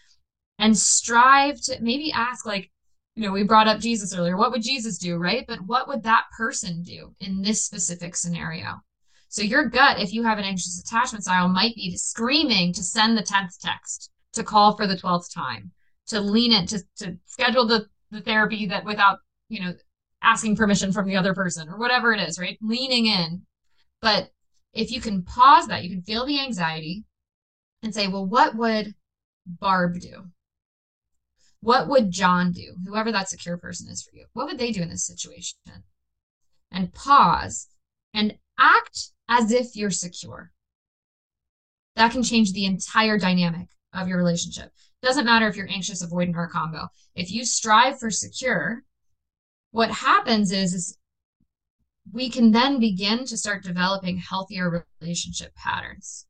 and 0.57 0.75
strive 0.75 1.61
to 1.61 1.79
maybe 1.79 2.11
ask, 2.11 2.43
like, 2.47 2.71
you 3.15 3.23
know, 3.23 3.31
we 3.31 3.43
brought 3.43 3.67
up 3.67 3.79
Jesus 3.79 4.13
earlier. 4.13 4.35
What 4.35 4.51
would 4.51 4.61
Jesus 4.61 4.97
do, 4.97 5.17
right? 5.17 5.45
But 5.47 5.61
what 5.61 5.87
would 5.87 6.03
that 6.03 6.25
person 6.37 6.83
do 6.83 7.15
in 7.21 7.41
this 7.41 7.63
specific 7.63 8.15
scenario? 8.15 8.81
So 9.29 9.41
your 9.41 9.65
gut, 9.65 9.99
if 9.99 10.13
you 10.13 10.23
have 10.23 10.37
an 10.37 10.43
anxious 10.43 10.81
attachment 10.81 11.23
style, 11.23 11.47
might 11.47 11.75
be 11.75 11.95
screaming 11.97 12.73
to 12.73 12.83
send 12.83 13.17
the 13.17 13.23
10th 13.23 13.57
text, 13.61 14.11
to 14.33 14.43
call 14.43 14.75
for 14.75 14.85
the 14.85 14.97
12th 14.97 15.33
time, 15.33 15.71
to 16.07 16.19
lean 16.19 16.51
in, 16.51 16.67
to, 16.67 16.79
to 16.97 17.17
schedule 17.25 17.65
the, 17.65 17.87
the 18.11 18.21
therapy 18.21 18.65
that 18.67 18.85
without, 18.85 19.19
you 19.47 19.61
know, 19.61 19.73
asking 20.21 20.55
permission 20.55 20.91
from 20.91 21.07
the 21.07 21.15
other 21.15 21.33
person 21.33 21.69
or 21.69 21.77
whatever 21.77 22.11
it 22.11 22.19
is, 22.19 22.37
right? 22.37 22.57
Leaning 22.61 23.05
in. 23.05 23.43
But 24.01 24.29
if 24.73 24.91
you 24.91 24.99
can 24.99 25.23
pause 25.23 25.67
that, 25.67 25.83
you 25.83 25.89
can 25.89 26.01
feel 26.01 26.25
the 26.25 26.41
anxiety 26.41 27.05
and 27.81 27.93
say, 27.93 28.07
well, 28.07 28.25
what 28.25 28.55
would 28.55 28.93
Barb 29.45 29.99
do? 29.99 30.25
What 31.65 31.87
would 31.87 32.11
John 32.11 32.51
do? 32.51 32.75
Whoever 32.85 33.11
that 33.11 33.27
secure 33.27 33.57
person 33.57 33.89
is 33.89 34.03
for 34.03 34.15
you. 34.15 34.27
What 34.33 34.45
would 34.45 34.59
they 34.59 34.71
do 34.71 34.83
in 34.83 34.89
this 34.89 35.07
situation? 35.07 35.57
And 36.69 36.93
pause 36.93 37.69
and 38.13 38.37
act 38.59 39.09
as 39.27 39.51
if 39.51 39.75
you're 39.75 39.89
secure. 39.89 40.51
That 41.95 42.11
can 42.11 42.21
change 42.21 42.53
the 42.53 42.65
entire 42.65 43.17
dynamic 43.17 43.69
of 43.93 44.07
your 44.07 44.19
relationship. 44.19 44.73
Doesn't 45.01 45.25
matter 45.25 45.47
if 45.47 45.55
you're 45.55 45.67
anxious, 45.67 46.05
avoidant, 46.05 46.35
or 46.35 46.47
combo. 46.49 46.87
If 47.15 47.31
you 47.31 47.43
strive 47.43 47.97
for 47.99 48.11
secure, 48.11 48.83
what 49.71 49.89
happens 49.89 50.51
is, 50.51 50.71
is 50.75 50.99
we 52.13 52.29
can 52.29 52.51
then 52.51 52.79
begin 52.79 53.25
to 53.25 53.37
start 53.37 53.63
developing 53.63 54.17
healthier 54.17 54.85
relationship 55.01 55.55
patterns. 55.55 56.27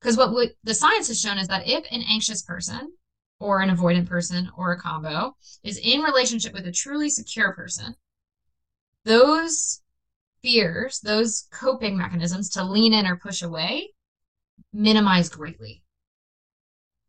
Because 0.00 0.16
what 0.16 0.34
we, 0.34 0.52
the 0.64 0.72
science 0.72 1.08
has 1.08 1.20
shown 1.20 1.36
is 1.36 1.48
that 1.48 1.68
if 1.68 1.84
an 1.90 2.02
anxious 2.08 2.40
person 2.40 2.94
or 3.40 3.60
an 3.60 3.74
avoidant 3.74 4.06
person 4.06 4.50
or 4.56 4.72
a 4.72 4.80
combo 4.80 5.34
is 5.64 5.78
in 5.78 6.02
relationship 6.02 6.52
with 6.52 6.66
a 6.66 6.72
truly 6.72 7.08
secure 7.08 7.52
person, 7.54 7.94
those 9.04 9.80
fears, 10.42 11.00
those 11.00 11.48
coping 11.50 11.96
mechanisms 11.96 12.50
to 12.50 12.62
lean 12.62 12.92
in 12.92 13.06
or 13.06 13.16
push 13.16 13.42
away 13.42 13.90
minimize 14.72 15.28
greatly. 15.28 15.82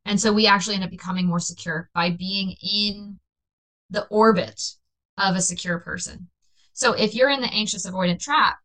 And 0.06 0.20
so 0.20 0.34
we 0.34 0.48
actually 0.48 0.76
end 0.76 0.84
up 0.84 0.90
becoming 0.90 1.28
more 1.28 1.40
secure 1.40 1.90
by 1.94 2.10
being 2.10 2.56
in 2.62 3.20
the 3.90 4.06
orbit 4.08 4.60
of 5.18 5.36
a 5.36 5.42
secure 5.42 5.80
person. 5.80 6.30
So 6.74 6.94
if 6.94 7.14
you're 7.14 7.30
in 7.30 7.42
the 7.42 7.54
anxious 7.54 7.86
avoidant 7.86 8.20
trap, 8.20 8.58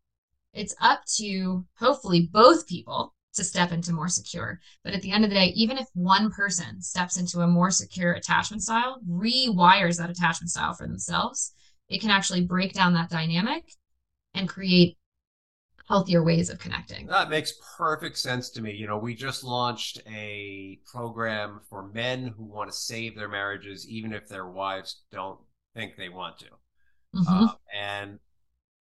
it's 0.53 0.75
up 0.81 1.01
to 1.17 1.65
hopefully 1.77 2.29
both 2.31 2.67
people 2.67 3.13
to 3.37 3.43
step 3.43 3.71
into 3.71 3.93
more 3.93 4.09
secure. 4.09 4.59
But 4.83 4.93
at 4.93 5.01
the 5.01 5.11
end 5.11 5.23
of 5.23 5.29
the 5.29 5.35
day, 5.35 5.47
even 5.55 5.77
if 5.77 5.87
one 5.93 6.29
person 6.31 6.81
steps 6.81 7.17
into 7.17 7.39
a 7.39 7.47
more 7.47 7.71
secure 7.71 8.13
attachment 8.13 8.63
style, 8.63 8.99
rewires 9.09 9.97
that 9.97 10.09
attachment 10.09 10.51
style 10.51 10.73
for 10.73 10.85
themselves, 10.85 11.53
it 11.89 12.01
can 12.01 12.09
actually 12.09 12.43
break 12.43 12.73
down 12.73 12.93
that 12.93 13.09
dynamic 13.09 13.63
and 14.33 14.49
create 14.49 14.97
healthier 15.87 16.23
ways 16.23 16.49
of 16.49 16.59
connecting. 16.59 17.07
That 17.07 17.29
makes 17.29 17.53
perfect 17.77 18.17
sense 18.17 18.49
to 18.51 18.61
me. 18.61 18.73
You 18.73 18.87
know, 18.87 18.97
we 18.97 19.15
just 19.15 19.43
launched 19.43 20.01
a 20.07 20.79
program 20.85 21.61
for 21.69 21.87
men 21.87 22.33
who 22.35 22.43
want 22.43 22.69
to 22.69 22.75
save 22.75 23.15
their 23.15 23.29
marriages, 23.29 23.87
even 23.87 24.13
if 24.13 24.27
their 24.27 24.47
wives 24.47 25.03
don't 25.11 25.39
think 25.75 25.95
they 25.95 26.09
want 26.09 26.39
to. 26.39 26.45
Mm-hmm. 27.15 27.43
Uh, 27.45 27.53
and 27.73 28.19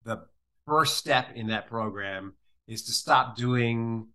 the 0.03 0.25
first 0.65 0.97
step 0.97 1.27
in 1.35 1.47
that 1.47 1.67
program 1.67 2.33
is 2.67 2.83
to 2.83 2.91
stop 2.91 3.35
doing 3.35 4.07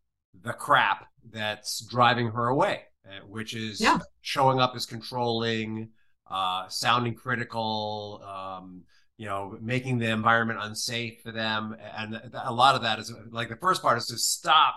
the 0.43 0.53
crap 0.53 1.07
that's 1.31 1.85
driving 1.87 2.31
her 2.31 2.49
away, 2.49 2.83
uh, 3.07 3.25
which 3.27 3.55
is 3.55 3.81
yeah. 3.81 3.99
showing 4.21 4.61
up 4.61 4.73
as 4.75 4.87
controlling, 4.87 5.90
uh, 6.31 6.69
sounding 6.69 7.14
critical, 7.14 8.23
um, 8.27 8.83
you 9.16 9.27
know, 9.27 9.59
making 9.61 9.99
the 9.99 10.11
environment 10.11 10.59
unsafe 10.62 11.21
for 11.23 11.33
them. 11.33 11.77
And 11.97 12.21
a 12.33 12.53
lot 12.53 12.75
of 12.75 12.83
that 12.83 12.99
is 12.99 13.12
like 13.31 13.49
the 13.49 13.57
first 13.57 13.83
part 13.83 13.99
is 13.99 14.07
to 14.07 14.16
stop, 14.16 14.77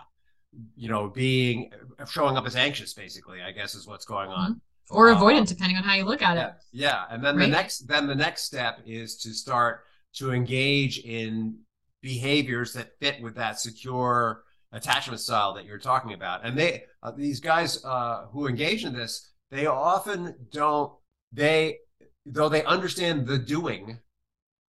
you 0.76 0.90
know, 0.90 1.08
being 1.08 1.72
showing 2.10 2.36
up 2.36 2.46
as 2.46 2.56
anxious, 2.56 2.94
basically, 2.94 3.42
I 3.42 3.52
guess 3.52 3.76
is 3.76 3.88
what's 3.88 4.06
going 4.06 4.30
on. 4.30 4.52
Mm-hmm. 4.52 4.96
Or 4.98 5.10
um, 5.10 5.18
avoidant, 5.18 5.48
depending 5.48 5.78
on 5.78 5.84
how 5.84 5.96
you 5.96 6.04
look 6.04 6.22
at 6.22 6.36
yeah, 6.36 6.48
it. 6.48 6.54
Yeah. 6.74 7.04
And 7.10 7.24
then 7.24 7.38
right? 7.38 7.46
the 7.46 7.52
next 7.52 7.88
then 7.88 8.06
the 8.06 8.16
next 8.16 8.44
step 8.44 8.80
is 8.86 9.16
to 9.20 9.34
start 9.34 9.86
to 10.16 10.34
engage 10.34 11.00
in 11.00 11.60
behaviors 12.02 12.74
that 12.74 13.00
fit 13.00 13.22
with 13.22 13.36
that 13.36 13.60
secure 13.60 14.44
attachment 14.74 15.22
style 15.22 15.54
that 15.54 15.66
you're 15.66 15.78
talking 15.78 16.14
about. 16.14 16.46
And 16.46 16.58
they, 16.58 16.84
uh, 17.02 17.12
these 17.12 17.40
guys 17.40 17.84
uh, 17.86 18.26
who 18.32 18.48
engage 18.48 18.84
in 18.84 18.94
this, 18.94 19.32
they 19.52 19.68
often 19.68 20.36
don't, 20.52 20.92
they, 21.32 21.78
though 22.26 22.50
they 22.50 22.64
understand 22.66 23.26
the 23.26 23.38
doing 23.38 24.00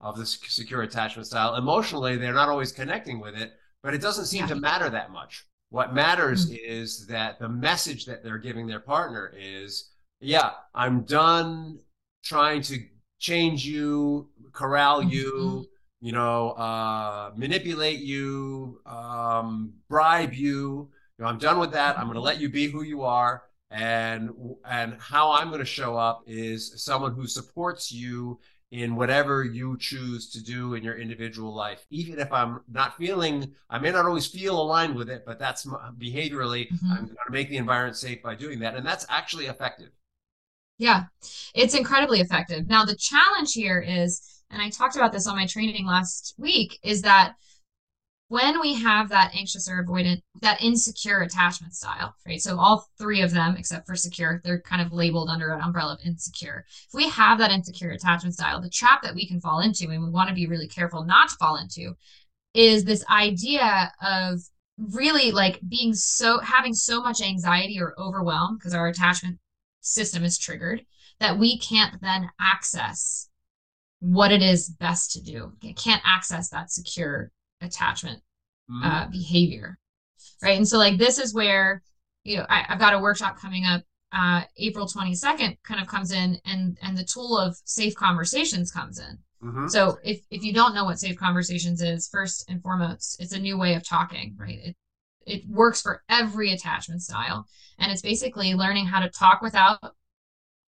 of 0.00 0.16
the 0.18 0.26
secure 0.26 0.82
attachment 0.82 1.26
style, 1.26 1.56
emotionally, 1.56 2.16
they're 2.16 2.34
not 2.34 2.50
always 2.50 2.70
connecting 2.70 3.18
with 3.18 3.34
it, 3.34 3.52
but 3.82 3.94
it 3.94 4.02
doesn't 4.02 4.26
seem 4.26 4.42
yeah. 4.42 4.48
to 4.48 4.56
matter 4.56 4.90
that 4.90 5.10
much. 5.10 5.46
What 5.70 5.94
matters 5.94 6.46
mm-hmm. 6.46 6.56
is 6.62 7.06
that 7.06 7.38
the 7.38 7.48
message 7.48 8.04
that 8.04 8.22
they're 8.22 8.38
giving 8.38 8.66
their 8.66 8.80
partner 8.80 9.32
is, 9.36 9.90
yeah, 10.20 10.50
I'm 10.74 11.02
done 11.02 11.80
trying 12.22 12.62
to 12.62 12.78
change 13.18 13.64
you, 13.64 14.28
corral 14.52 15.00
mm-hmm. 15.00 15.10
you, 15.10 15.66
you 16.04 16.12
know, 16.12 16.50
uh, 16.50 17.30
manipulate 17.34 18.00
you, 18.00 18.78
um, 18.84 19.72
bribe 19.88 20.34
you. 20.34 20.90
You 21.16 21.24
know, 21.24 21.26
I'm 21.26 21.38
done 21.38 21.58
with 21.58 21.72
that. 21.72 21.98
I'm 21.98 22.04
going 22.04 22.16
to 22.16 22.20
let 22.20 22.38
you 22.38 22.50
be 22.50 22.66
who 22.66 22.82
you 22.82 23.00
are, 23.00 23.44
and 23.70 24.28
and 24.66 24.98
how 25.00 25.32
I'm 25.32 25.48
going 25.48 25.60
to 25.60 25.64
show 25.64 25.96
up 25.96 26.22
is 26.26 26.84
someone 26.84 27.14
who 27.14 27.26
supports 27.26 27.90
you 27.90 28.38
in 28.70 28.96
whatever 28.96 29.44
you 29.44 29.78
choose 29.78 30.28
to 30.32 30.44
do 30.44 30.74
in 30.74 30.84
your 30.84 30.98
individual 30.98 31.54
life. 31.54 31.86
Even 31.88 32.18
if 32.18 32.30
I'm 32.30 32.60
not 32.70 32.98
feeling, 32.98 33.54
I 33.70 33.78
may 33.78 33.90
not 33.90 34.04
always 34.04 34.26
feel 34.26 34.60
aligned 34.60 34.94
with 34.94 35.08
it, 35.08 35.22
but 35.24 35.38
that's 35.38 35.64
behaviorally, 35.64 36.70
mm-hmm. 36.70 36.92
I'm 36.92 37.06
going 37.06 37.16
to 37.26 37.32
make 37.32 37.48
the 37.48 37.56
environment 37.56 37.96
safe 37.96 38.22
by 38.22 38.34
doing 38.34 38.58
that, 38.58 38.74
and 38.74 38.84
that's 38.84 39.06
actually 39.08 39.46
effective. 39.46 39.88
Yeah, 40.76 41.04
it's 41.54 41.74
incredibly 41.74 42.20
effective. 42.20 42.66
Now 42.68 42.84
the 42.84 42.96
challenge 42.96 43.54
here 43.54 43.80
is 43.80 44.33
and 44.50 44.62
I 44.62 44.70
talked 44.70 44.96
about 44.96 45.12
this 45.12 45.26
on 45.26 45.36
my 45.36 45.46
training 45.46 45.86
last 45.86 46.34
week, 46.38 46.78
is 46.82 47.02
that 47.02 47.34
when 48.28 48.60
we 48.60 48.74
have 48.74 49.10
that 49.10 49.32
anxious 49.34 49.68
or 49.68 49.84
avoidant, 49.84 50.22
that 50.40 50.62
insecure 50.62 51.20
attachment 51.20 51.74
style, 51.74 52.14
right? 52.26 52.40
So 52.40 52.58
all 52.58 52.88
three 52.98 53.20
of 53.20 53.32
them, 53.32 53.54
except 53.56 53.86
for 53.86 53.94
secure, 53.94 54.40
they're 54.42 54.60
kind 54.60 54.80
of 54.80 54.92
labeled 54.92 55.28
under 55.28 55.50
an 55.50 55.60
umbrella 55.60 55.94
of 55.94 56.00
insecure. 56.04 56.64
If 56.88 56.94
we 56.94 57.08
have 57.10 57.38
that 57.38 57.50
insecure 57.50 57.90
attachment 57.90 58.34
style, 58.34 58.60
the 58.60 58.70
trap 58.70 59.02
that 59.02 59.14
we 59.14 59.28
can 59.28 59.40
fall 59.40 59.60
into, 59.60 59.88
and 59.90 60.02
we 60.02 60.10
want 60.10 60.30
to 60.30 60.34
be 60.34 60.46
really 60.46 60.66
careful 60.66 61.04
not 61.04 61.28
to 61.28 61.36
fall 61.36 61.56
into, 61.56 61.94
is 62.54 62.84
this 62.84 63.04
idea 63.08 63.92
of 64.02 64.40
really 64.78 65.30
like 65.30 65.60
being 65.68 65.94
so 65.94 66.40
having 66.40 66.74
so 66.74 67.00
much 67.00 67.20
anxiety 67.20 67.80
or 67.80 67.94
overwhelm 67.98 68.56
because 68.56 68.74
our 68.74 68.88
attachment 68.88 69.38
system 69.80 70.24
is 70.24 70.38
triggered 70.38 70.84
that 71.20 71.38
we 71.38 71.58
can't 71.58 72.00
then 72.00 72.28
access 72.40 73.28
what 74.04 74.30
it 74.30 74.42
is 74.42 74.68
best 74.68 75.12
to 75.12 75.22
do. 75.22 75.52
It 75.62 75.76
can't 75.78 76.02
access 76.04 76.50
that 76.50 76.70
secure 76.70 77.30
attachment 77.62 78.20
mm-hmm. 78.70 78.84
uh, 78.84 79.06
behavior. 79.08 79.78
Right. 80.42 80.58
And 80.58 80.68
so, 80.68 80.76
like, 80.76 80.98
this 80.98 81.18
is 81.18 81.32
where, 81.32 81.82
you 82.22 82.36
know, 82.36 82.46
I, 82.50 82.64
have 82.68 82.78
got 82.78 82.92
a 82.92 82.98
workshop 82.98 83.38
coming 83.40 83.64
up. 83.64 83.82
Uh, 84.12 84.42
April 84.58 84.86
22nd 84.86 85.56
kind 85.64 85.80
of 85.80 85.88
comes 85.88 86.12
in 86.12 86.38
and 86.44 86.78
and 86.82 86.96
the 86.96 87.04
tool 87.04 87.36
of 87.36 87.56
safe 87.64 87.94
conversations 87.96 88.70
comes 88.70 89.00
in. 89.00 89.18
Mm-hmm. 89.42 89.68
So 89.68 89.98
if 90.04 90.20
if 90.30 90.44
you 90.44 90.52
don't 90.52 90.74
know 90.74 90.84
what 90.84 91.00
safe 91.00 91.16
conversations 91.16 91.82
is, 91.82 92.06
first 92.08 92.48
and 92.48 92.62
foremost, 92.62 93.20
it's 93.20 93.32
a 93.32 93.38
new 93.38 93.58
way 93.58 93.74
of 93.74 93.88
talking, 93.88 94.36
right? 94.38 94.58
It 94.62 94.76
it 95.26 95.48
works 95.48 95.80
for 95.80 96.02
every 96.08 96.52
attachment 96.52 97.02
style, 97.02 97.46
and 97.78 97.90
it's 97.90 98.02
basically 98.02 98.54
learning 98.54 98.86
how 98.86 99.00
to 99.00 99.08
talk 99.08 99.40
without 99.40 99.80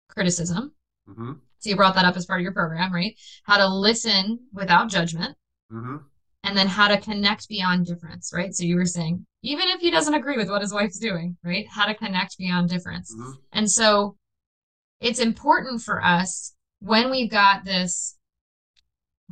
criticism. 0.09 0.73
Mm-hmm. 1.09 1.33
So 1.67 1.71
you 1.71 1.77
brought 1.77 1.97
that 1.97 2.05
up 2.05 2.17
as 2.17 2.27
part 2.27 2.41
of 2.41 2.45
your 2.45 2.53
program, 2.53 2.93
right? 2.93 3.19
How 3.45 3.57
to 3.57 3.67
listen 3.67 4.39
without 4.53 4.89
judgment. 4.89 5.37
Mm-hmm 5.73 5.97
and 6.47 6.57
then 6.57 6.69
how 6.69 6.87
to 6.87 6.97
connect 7.01 7.49
beyond 7.49 7.87
difference, 7.87 8.31
right? 8.33 8.55
So 8.55 8.63
you 8.63 8.77
were 8.77 8.87
saying, 8.87 9.27
even 9.43 9.67
if 9.69 9.81
he 9.81 9.91
doesn't 9.91 10.15
agree 10.15 10.37
with 10.37 10.49
what 10.49 10.63
his 10.63 10.73
wife's 10.73 11.01
doing, 11.01 11.37
right? 11.43 11.67
How 11.69 11.87
to 11.87 11.95
connect 11.95 12.39
beyond 12.39 12.69
difference. 12.69 13.13
Mm-hmm. 13.13 13.33
And 13.53 13.69
so 13.69 14.17
it's 15.01 15.19
important 15.19 15.83
for 15.83 16.03
us 16.03 16.55
when 16.79 17.11
we've 17.11 17.31
got 17.31 17.65
this 17.65 18.17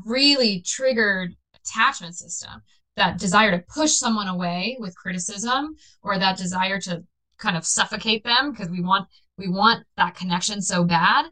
really 0.04 0.60
triggered 0.66 1.36
attachment 1.54 2.16
system, 2.16 2.62
that 2.96 3.18
desire 3.18 3.52
to 3.52 3.64
push 3.72 3.92
someone 3.92 4.28
away 4.28 4.76
with 4.80 4.96
criticism 4.96 5.76
or 6.02 6.18
that 6.18 6.36
desire 6.36 6.80
to 6.80 7.04
kind 7.38 7.56
of 7.56 7.64
suffocate 7.64 8.24
them 8.24 8.50
because 8.50 8.68
we 8.68 8.80
want 8.80 9.08
we 9.36 9.48
want 9.48 9.84
that 9.96 10.14
connection 10.14 10.62
so 10.62 10.84
bad 10.84 11.26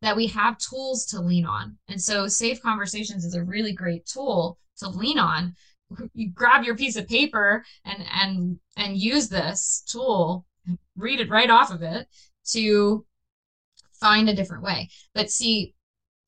that 0.00 0.16
we 0.16 0.26
have 0.28 0.58
tools 0.58 1.06
to 1.06 1.20
lean 1.20 1.44
on. 1.44 1.76
And 1.88 2.00
so 2.00 2.28
safe 2.28 2.62
conversations 2.62 3.24
is 3.24 3.34
a 3.34 3.44
really 3.44 3.72
great 3.72 4.06
tool 4.06 4.58
to 4.78 4.88
lean 4.88 5.18
on. 5.18 5.54
You 6.14 6.30
grab 6.30 6.64
your 6.64 6.76
piece 6.76 6.96
of 6.96 7.08
paper 7.08 7.64
and 7.84 8.04
and 8.12 8.58
and 8.76 8.96
use 8.96 9.28
this 9.28 9.82
tool 9.88 10.44
read 10.96 11.20
it 11.20 11.30
right 11.30 11.48
off 11.48 11.70
of 11.70 11.82
it 11.82 12.06
to 12.44 13.06
find 14.00 14.28
a 14.28 14.34
different 14.34 14.62
way. 14.62 14.88
But 15.14 15.30
see 15.30 15.74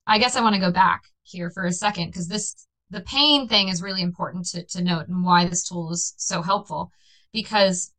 i 0.06 0.18
guess 0.18 0.34
i 0.34 0.40
want 0.40 0.54
to 0.54 0.60
go 0.60 0.72
back 0.72 1.02
here 1.22 1.50
for 1.50 1.66
a 1.66 1.72
second 1.72 2.06
because 2.06 2.26
this 2.26 2.66
the 2.88 3.02
pain 3.02 3.46
thing 3.46 3.68
is 3.68 3.82
really 3.82 4.02
important 4.02 4.46
to, 4.48 4.64
to 4.64 4.82
note 4.82 5.06
and 5.08 5.22
why 5.24 5.46
this 5.46 5.62
tool 5.62 5.92
is 5.92 6.14
so 6.16 6.42
helpful. 6.42 6.90
Because 7.32 7.92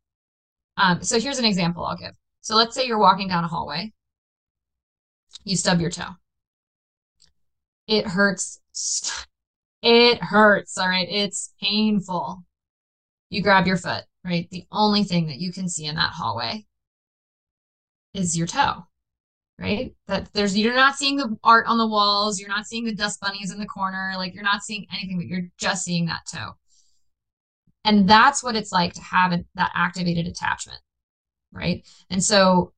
um, 0.76 1.02
so 1.02 1.18
here's 1.20 1.38
an 1.38 1.44
example 1.44 1.84
i'll 1.84 1.96
give. 1.96 2.14
So 2.40 2.56
let's 2.56 2.74
say 2.74 2.86
you're 2.86 2.98
walking 2.98 3.28
down 3.28 3.44
a 3.44 3.48
hallway 3.48 3.92
you 5.44 5.56
stub 5.56 5.80
your 5.80 5.90
toe 5.90 6.10
it 7.86 8.06
hurts 8.06 8.60
it 9.82 10.22
hurts, 10.22 10.78
all 10.78 10.88
right? 10.88 11.08
It's 11.10 11.52
painful. 11.60 12.44
You 13.30 13.42
grab 13.42 13.66
your 13.66 13.76
foot, 13.76 14.04
right? 14.24 14.48
The 14.50 14.64
only 14.70 15.02
thing 15.02 15.26
that 15.26 15.38
you 15.38 15.52
can 15.52 15.68
see 15.68 15.86
in 15.86 15.96
that 15.96 16.12
hallway 16.12 16.66
is 18.14 18.38
your 18.38 18.46
toe, 18.46 18.86
right? 19.58 19.94
That 20.06 20.32
there's 20.32 20.56
you're 20.56 20.74
not 20.74 20.96
seeing 20.96 21.16
the 21.16 21.36
art 21.42 21.66
on 21.66 21.78
the 21.78 21.86
walls, 21.86 22.38
you're 22.38 22.48
not 22.48 22.66
seeing 22.66 22.84
the 22.84 22.94
dust 22.94 23.20
bunnies 23.20 23.50
in 23.50 23.58
the 23.58 23.66
corner, 23.66 24.12
like 24.16 24.34
you're 24.34 24.44
not 24.44 24.62
seeing 24.62 24.86
anything, 24.92 25.18
but 25.18 25.26
you're 25.26 25.50
just 25.58 25.84
seeing 25.84 26.06
that 26.06 26.26
toe. 26.32 26.52
And 27.84 28.08
that's 28.08 28.44
what 28.44 28.54
it's 28.54 28.70
like 28.70 28.92
to 28.94 29.02
have 29.02 29.32
that 29.56 29.72
activated 29.74 30.28
attachment, 30.28 30.78
right? 31.52 31.84
And 32.10 32.22
so 32.22 32.72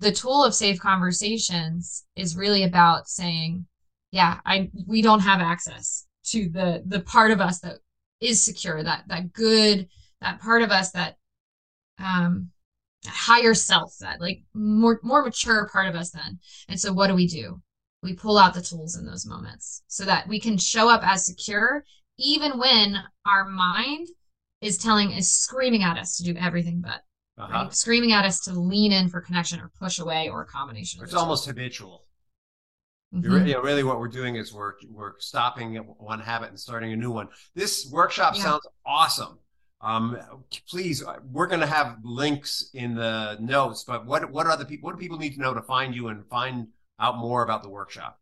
the 0.00 0.12
tool 0.12 0.44
of 0.44 0.54
safe 0.54 0.78
conversations 0.78 2.04
is 2.16 2.36
really 2.36 2.64
about 2.64 3.08
saying, 3.08 3.66
yeah, 4.10 4.40
I 4.44 4.70
we 4.86 5.02
don't 5.02 5.20
have 5.20 5.40
access 5.40 6.06
to 6.26 6.48
the 6.48 6.82
the 6.86 7.00
part 7.00 7.30
of 7.30 7.40
us 7.40 7.60
that 7.60 7.78
is 8.20 8.44
secure 8.44 8.82
that 8.82 9.04
that 9.08 9.32
good 9.32 9.88
that 10.20 10.40
part 10.40 10.62
of 10.62 10.70
us 10.70 10.92
that 10.92 11.16
um 11.98 12.50
higher 13.06 13.54
self 13.54 13.94
that 14.00 14.20
like 14.20 14.42
more 14.54 15.00
more 15.02 15.24
mature 15.24 15.68
part 15.72 15.88
of 15.88 15.94
us 15.94 16.10
then. 16.10 16.38
And 16.68 16.78
so 16.78 16.92
what 16.92 17.08
do 17.08 17.14
we 17.14 17.26
do? 17.26 17.60
We 18.02 18.14
pull 18.14 18.38
out 18.38 18.54
the 18.54 18.62
tools 18.62 18.96
in 18.96 19.06
those 19.06 19.26
moments 19.26 19.82
so 19.88 20.04
that 20.04 20.28
we 20.28 20.40
can 20.40 20.58
show 20.58 20.88
up 20.88 21.02
as 21.04 21.26
secure 21.26 21.84
even 22.18 22.58
when 22.58 23.02
our 23.26 23.44
mind 23.44 24.08
is 24.60 24.78
telling 24.78 25.12
is 25.12 25.30
screaming 25.30 25.82
at 25.82 25.98
us 25.98 26.16
to 26.16 26.24
do 26.24 26.38
everything 26.38 26.80
but 26.80 27.02
uh-huh. 27.38 27.64
right? 27.64 27.74
screaming 27.74 28.12
at 28.12 28.24
us 28.24 28.40
to 28.40 28.52
lean 28.52 28.92
in 28.92 29.08
for 29.08 29.20
connection 29.20 29.60
or 29.60 29.70
push 29.78 29.98
away 29.98 30.28
or 30.28 30.42
a 30.42 30.46
combination 30.46 31.02
it's 31.02 31.14
almost 31.14 31.46
habitual 31.46 32.06
Mm-hmm. 33.14 33.46
You 33.46 33.54
know, 33.54 33.62
really, 33.62 33.84
what 33.84 33.98
we're 33.98 34.08
doing 34.08 34.36
is 34.36 34.52
we're 34.52 34.72
we're 34.90 35.18
stopping 35.18 35.76
one 35.76 36.20
habit 36.20 36.50
and 36.50 36.58
starting 36.58 36.92
a 36.92 36.96
new 36.96 37.10
one. 37.10 37.28
This 37.54 37.88
workshop 37.90 38.34
yeah. 38.36 38.42
sounds 38.42 38.66
awesome. 38.84 39.38
Um, 39.80 40.18
please, 40.68 41.04
uh, 41.04 41.18
we're 41.30 41.46
going 41.46 41.60
to 41.60 41.66
have 41.66 41.98
links 42.02 42.70
in 42.74 42.94
the 42.94 43.36
notes. 43.40 43.84
But 43.84 44.06
what 44.06 44.30
what 44.32 44.46
are 44.46 44.56
the 44.56 44.64
people? 44.64 44.86
What 44.86 44.96
do 44.96 45.00
people 45.00 45.18
need 45.18 45.34
to 45.34 45.40
know 45.40 45.54
to 45.54 45.62
find 45.62 45.94
you 45.94 46.08
and 46.08 46.26
find 46.28 46.68
out 46.98 47.16
more 47.18 47.42
about 47.42 47.62
the 47.62 47.70
workshop? 47.70 48.18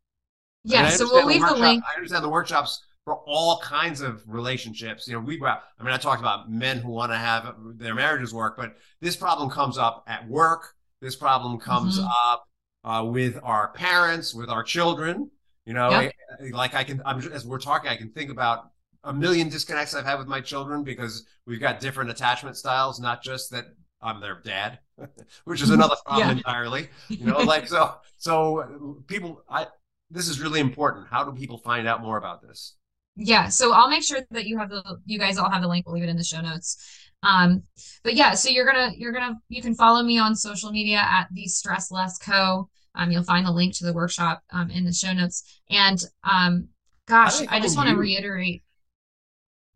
Yeah, 0.64 0.88
so 0.90 1.06
we'll 1.06 1.26
leave 1.26 1.40
the, 1.40 1.54
the 1.54 1.60
link. 1.60 1.82
I 1.90 1.96
understand 1.96 2.22
the 2.22 2.28
workshops 2.28 2.84
for 3.04 3.16
all 3.26 3.58
kinds 3.60 4.00
of 4.00 4.22
relationships. 4.26 5.06
You 5.06 5.14
know, 5.14 5.20
we 5.20 5.40
I 5.42 5.58
mean, 5.82 5.92
I 5.92 5.98
talked 5.98 6.20
about 6.20 6.50
men 6.50 6.78
who 6.78 6.90
want 6.90 7.12
to 7.12 7.18
have 7.18 7.54
their 7.76 7.94
marriages 7.94 8.32
work, 8.32 8.56
but 8.56 8.76
this 9.00 9.16
problem 9.16 9.50
comes 9.50 9.78
up 9.78 10.04
at 10.06 10.26
work. 10.28 10.74
This 11.00 11.16
problem 11.16 11.58
comes 11.58 11.98
mm-hmm. 11.98 12.08
up 12.30 12.48
uh, 12.84 13.04
with 13.04 13.38
our 13.42 13.72
parents, 13.72 14.34
with 14.34 14.48
our 14.48 14.62
children. 14.62 15.30
You 15.66 15.74
know, 15.74 15.90
yep. 15.90 16.12
like 16.52 16.74
I 16.74 16.84
can, 16.84 17.02
I'm, 17.06 17.20
as 17.32 17.46
we're 17.46 17.58
talking, 17.58 17.90
I 17.90 17.96
can 17.96 18.10
think 18.10 18.30
about 18.30 18.70
a 19.02 19.12
million 19.12 19.48
disconnects 19.48 19.94
I've 19.94 20.04
had 20.04 20.18
with 20.18 20.28
my 20.28 20.40
children 20.40 20.82
because 20.82 21.26
we've 21.46 21.60
got 21.60 21.80
different 21.80 22.10
attachment 22.10 22.56
styles, 22.56 23.00
not 23.00 23.22
just 23.22 23.50
that 23.50 23.66
I'm 24.02 24.20
their 24.20 24.40
dad, 24.44 24.78
which 25.44 25.62
is 25.62 25.70
another 25.70 25.96
problem 26.04 26.28
yeah. 26.28 26.36
entirely. 26.36 26.88
You 27.08 27.26
know, 27.26 27.38
like 27.44 27.68
so, 27.68 27.94
so 28.18 29.02
people, 29.06 29.42
I, 29.48 29.66
this 30.10 30.28
is 30.28 30.40
really 30.40 30.60
important. 30.60 31.06
How 31.10 31.24
do 31.24 31.32
people 31.32 31.58
find 31.58 31.88
out 31.88 32.02
more 32.02 32.18
about 32.18 32.42
this? 32.42 32.74
Yeah, 33.16 33.48
so 33.48 33.72
I'll 33.72 33.88
make 33.88 34.02
sure 34.02 34.20
that 34.30 34.46
you 34.46 34.58
have 34.58 34.70
the, 34.70 34.98
you 35.06 35.18
guys 35.18 35.38
all 35.38 35.50
have 35.50 35.62
the 35.62 35.68
link. 35.68 35.86
We'll 35.86 35.94
leave 35.94 36.04
it 36.04 36.10
in 36.10 36.16
the 36.16 36.24
show 36.24 36.40
notes. 36.40 37.10
Um, 37.22 37.62
but 38.02 38.14
yeah, 38.14 38.34
so 38.34 38.50
you're 38.50 38.66
gonna, 38.66 38.92
you're 38.96 39.12
gonna, 39.12 39.36
you 39.48 39.62
can 39.62 39.74
follow 39.74 40.02
me 40.02 40.18
on 40.18 40.34
social 40.34 40.70
media 40.70 40.98
at 40.98 41.28
the 41.32 41.46
Stress 41.46 41.90
Less 41.90 42.18
Co. 42.18 42.68
Um, 42.94 43.10
you'll 43.10 43.22
find 43.22 43.46
the 43.46 43.52
link 43.52 43.74
to 43.76 43.84
the 43.84 43.92
workshop 43.92 44.42
um, 44.50 44.70
in 44.70 44.84
the 44.84 44.92
show 44.92 45.12
notes. 45.12 45.60
And 45.70 45.98
um, 46.22 46.68
gosh, 47.06 47.40
I 47.48 47.60
just 47.60 47.76
want 47.76 47.88
to 47.88 47.96
reiterate. 47.96 48.62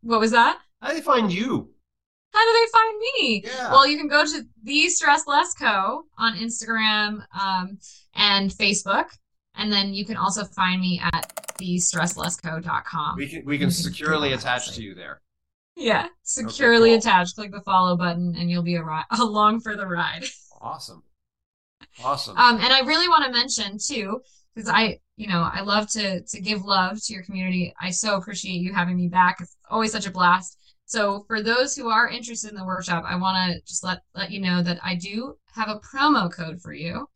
What 0.02 0.20
was 0.20 0.30
that? 0.32 0.58
How 0.80 0.88
do 0.88 0.94
they 0.94 1.00
find 1.00 1.32
you? 1.32 1.70
How 2.32 2.44
do 2.44 2.52
they 2.52 2.70
find 2.72 2.98
me? 2.98 3.42
Yeah. 3.44 3.72
Well, 3.72 3.86
you 3.86 3.96
can 3.96 4.08
go 4.08 4.24
to 4.24 4.42
the 4.62 4.88
Stress 4.88 5.26
Less 5.26 5.54
Co 5.54 6.04
on 6.18 6.36
Instagram 6.36 7.24
um, 7.38 7.78
and 8.14 8.50
Facebook, 8.50 9.06
and 9.58 9.70
then 9.72 9.92
you 9.92 10.06
can 10.06 10.16
also 10.16 10.44
find 10.44 10.80
me 10.80 11.00
at 11.02 11.32
thestresslessco.com. 11.58 13.16
We 13.16 13.28
can 13.28 13.44
we 13.44 13.58
can, 13.58 13.66
can 13.66 13.70
securely 13.72 14.32
attach 14.32 14.72
to 14.74 14.82
you 14.82 14.94
there. 14.94 15.20
Yeah, 15.76 16.08
securely 16.22 16.94
okay, 16.94 17.00
cool. 17.02 17.10
attached. 17.10 17.34
Click 17.36 17.52
the 17.52 17.60
follow 17.60 17.96
button, 17.96 18.34
and 18.38 18.50
you'll 18.50 18.62
be 18.62 18.76
a 18.76 18.82
ri- 18.82 19.04
along 19.18 19.60
for 19.60 19.76
the 19.76 19.86
ride. 19.86 20.24
Awesome. 20.60 21.02
Awesome. 22.02 22.36
Um, 22.36 22.56
and 22.56 22.72
I 22.72 22.80
really 22.80 23.08
want 23.08 23.24
to 23.24 23.32
mention 23.32 23.78
too, 23.78 24.20
because 24.54 24.68
I, 24.68 24.98
you 25.16 25.28
know, 25.28 25.48
I 25.52 25.60
love 25.60 25.90
to 25.90 26.22
to 26.22 26.40
give 26.40 26.64
love 26.64 27.02
to 27.04 27.12
your 27.12 27.22
community. 27.22 27.74
I 27.80 27.90
so 27.90 28.16
appreciate 28.16 28.60
you 28.60 28.72
having 28.72 28.96
me 28.96 29.08
back. 29.08 29.38
It's 29.40 29.56
always 29.70 29.92
such 29.92 30.06
a 30.06 30.10
blast. 30.10 30.56
So 30.86 31.24
for 31.26 31.42
those 31.42 31.76
who 31.76 31.90
are 31.90 32.08
interested 32.08 32.50
in 32.50 32.56
the 32.56 32.64
workshop, 32.64 33.04
I 33.06 33.16
want 33.16 33.52
to 33.52 33.60
just 33.62 33.84
let 33.84 34.02
let 34.14 34.30
you 34.30 34.40
know 34.40 34.62
that 34.62 34.78
I 34.82 34.94
do 34.94 35.36
have 35.54 35.68
a 35.68 35.80
promo 35.80 36.32
code 36.32 36.60
for 36.60 36.72
you, 36.72 37.08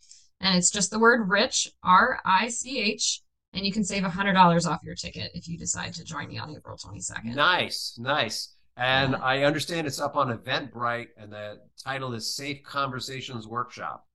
and 0.43 0.57
it's 0.57 0.71
just 0.71 0.91
the 0.91 0.99
word 0.99 1.29
rich 1.29 1.69
R 1.83 2.21
I 2.25 2.49
C 2.49 2.81
H, 2.81 3.23
and 3.55 3.65
you 3.65 3.73
can 3.73 3.85
save 3.85 4.05
a 4.05 4.11
hundred 4.11 4.35
dollars 4.35 4.67
off 4.67 4.83
your 4.83 4.95
ticket 4.95 5.31
if 5.35 5.49
you 5.49 5.57
decide 5.57 5.95
to 5.95 6.05
join 6.05 6.29
me 6.29 6.39
on 6.39 6.55
April 6.55 6.77
twenty 6.77 7.01
second. 7.01 7.35
Nice, 7.35 7.97
nice. 7.99 8.55
And 8.77 9.13
yeah. 9.13 9.19
I 9.19 9.43
understand 9.45 9.87
it's 9.87 10.01
up 10.01 10.17
on 10.17 10.37
Eventbrite, 10.37 11.09
and 11.17 11.33
the 11.33 11.61
title 11.83 12.13
is 12.15 12.35
Safe 12.35 12.63
Conversations 12.63 13.47
Workshop. 13.47 14.07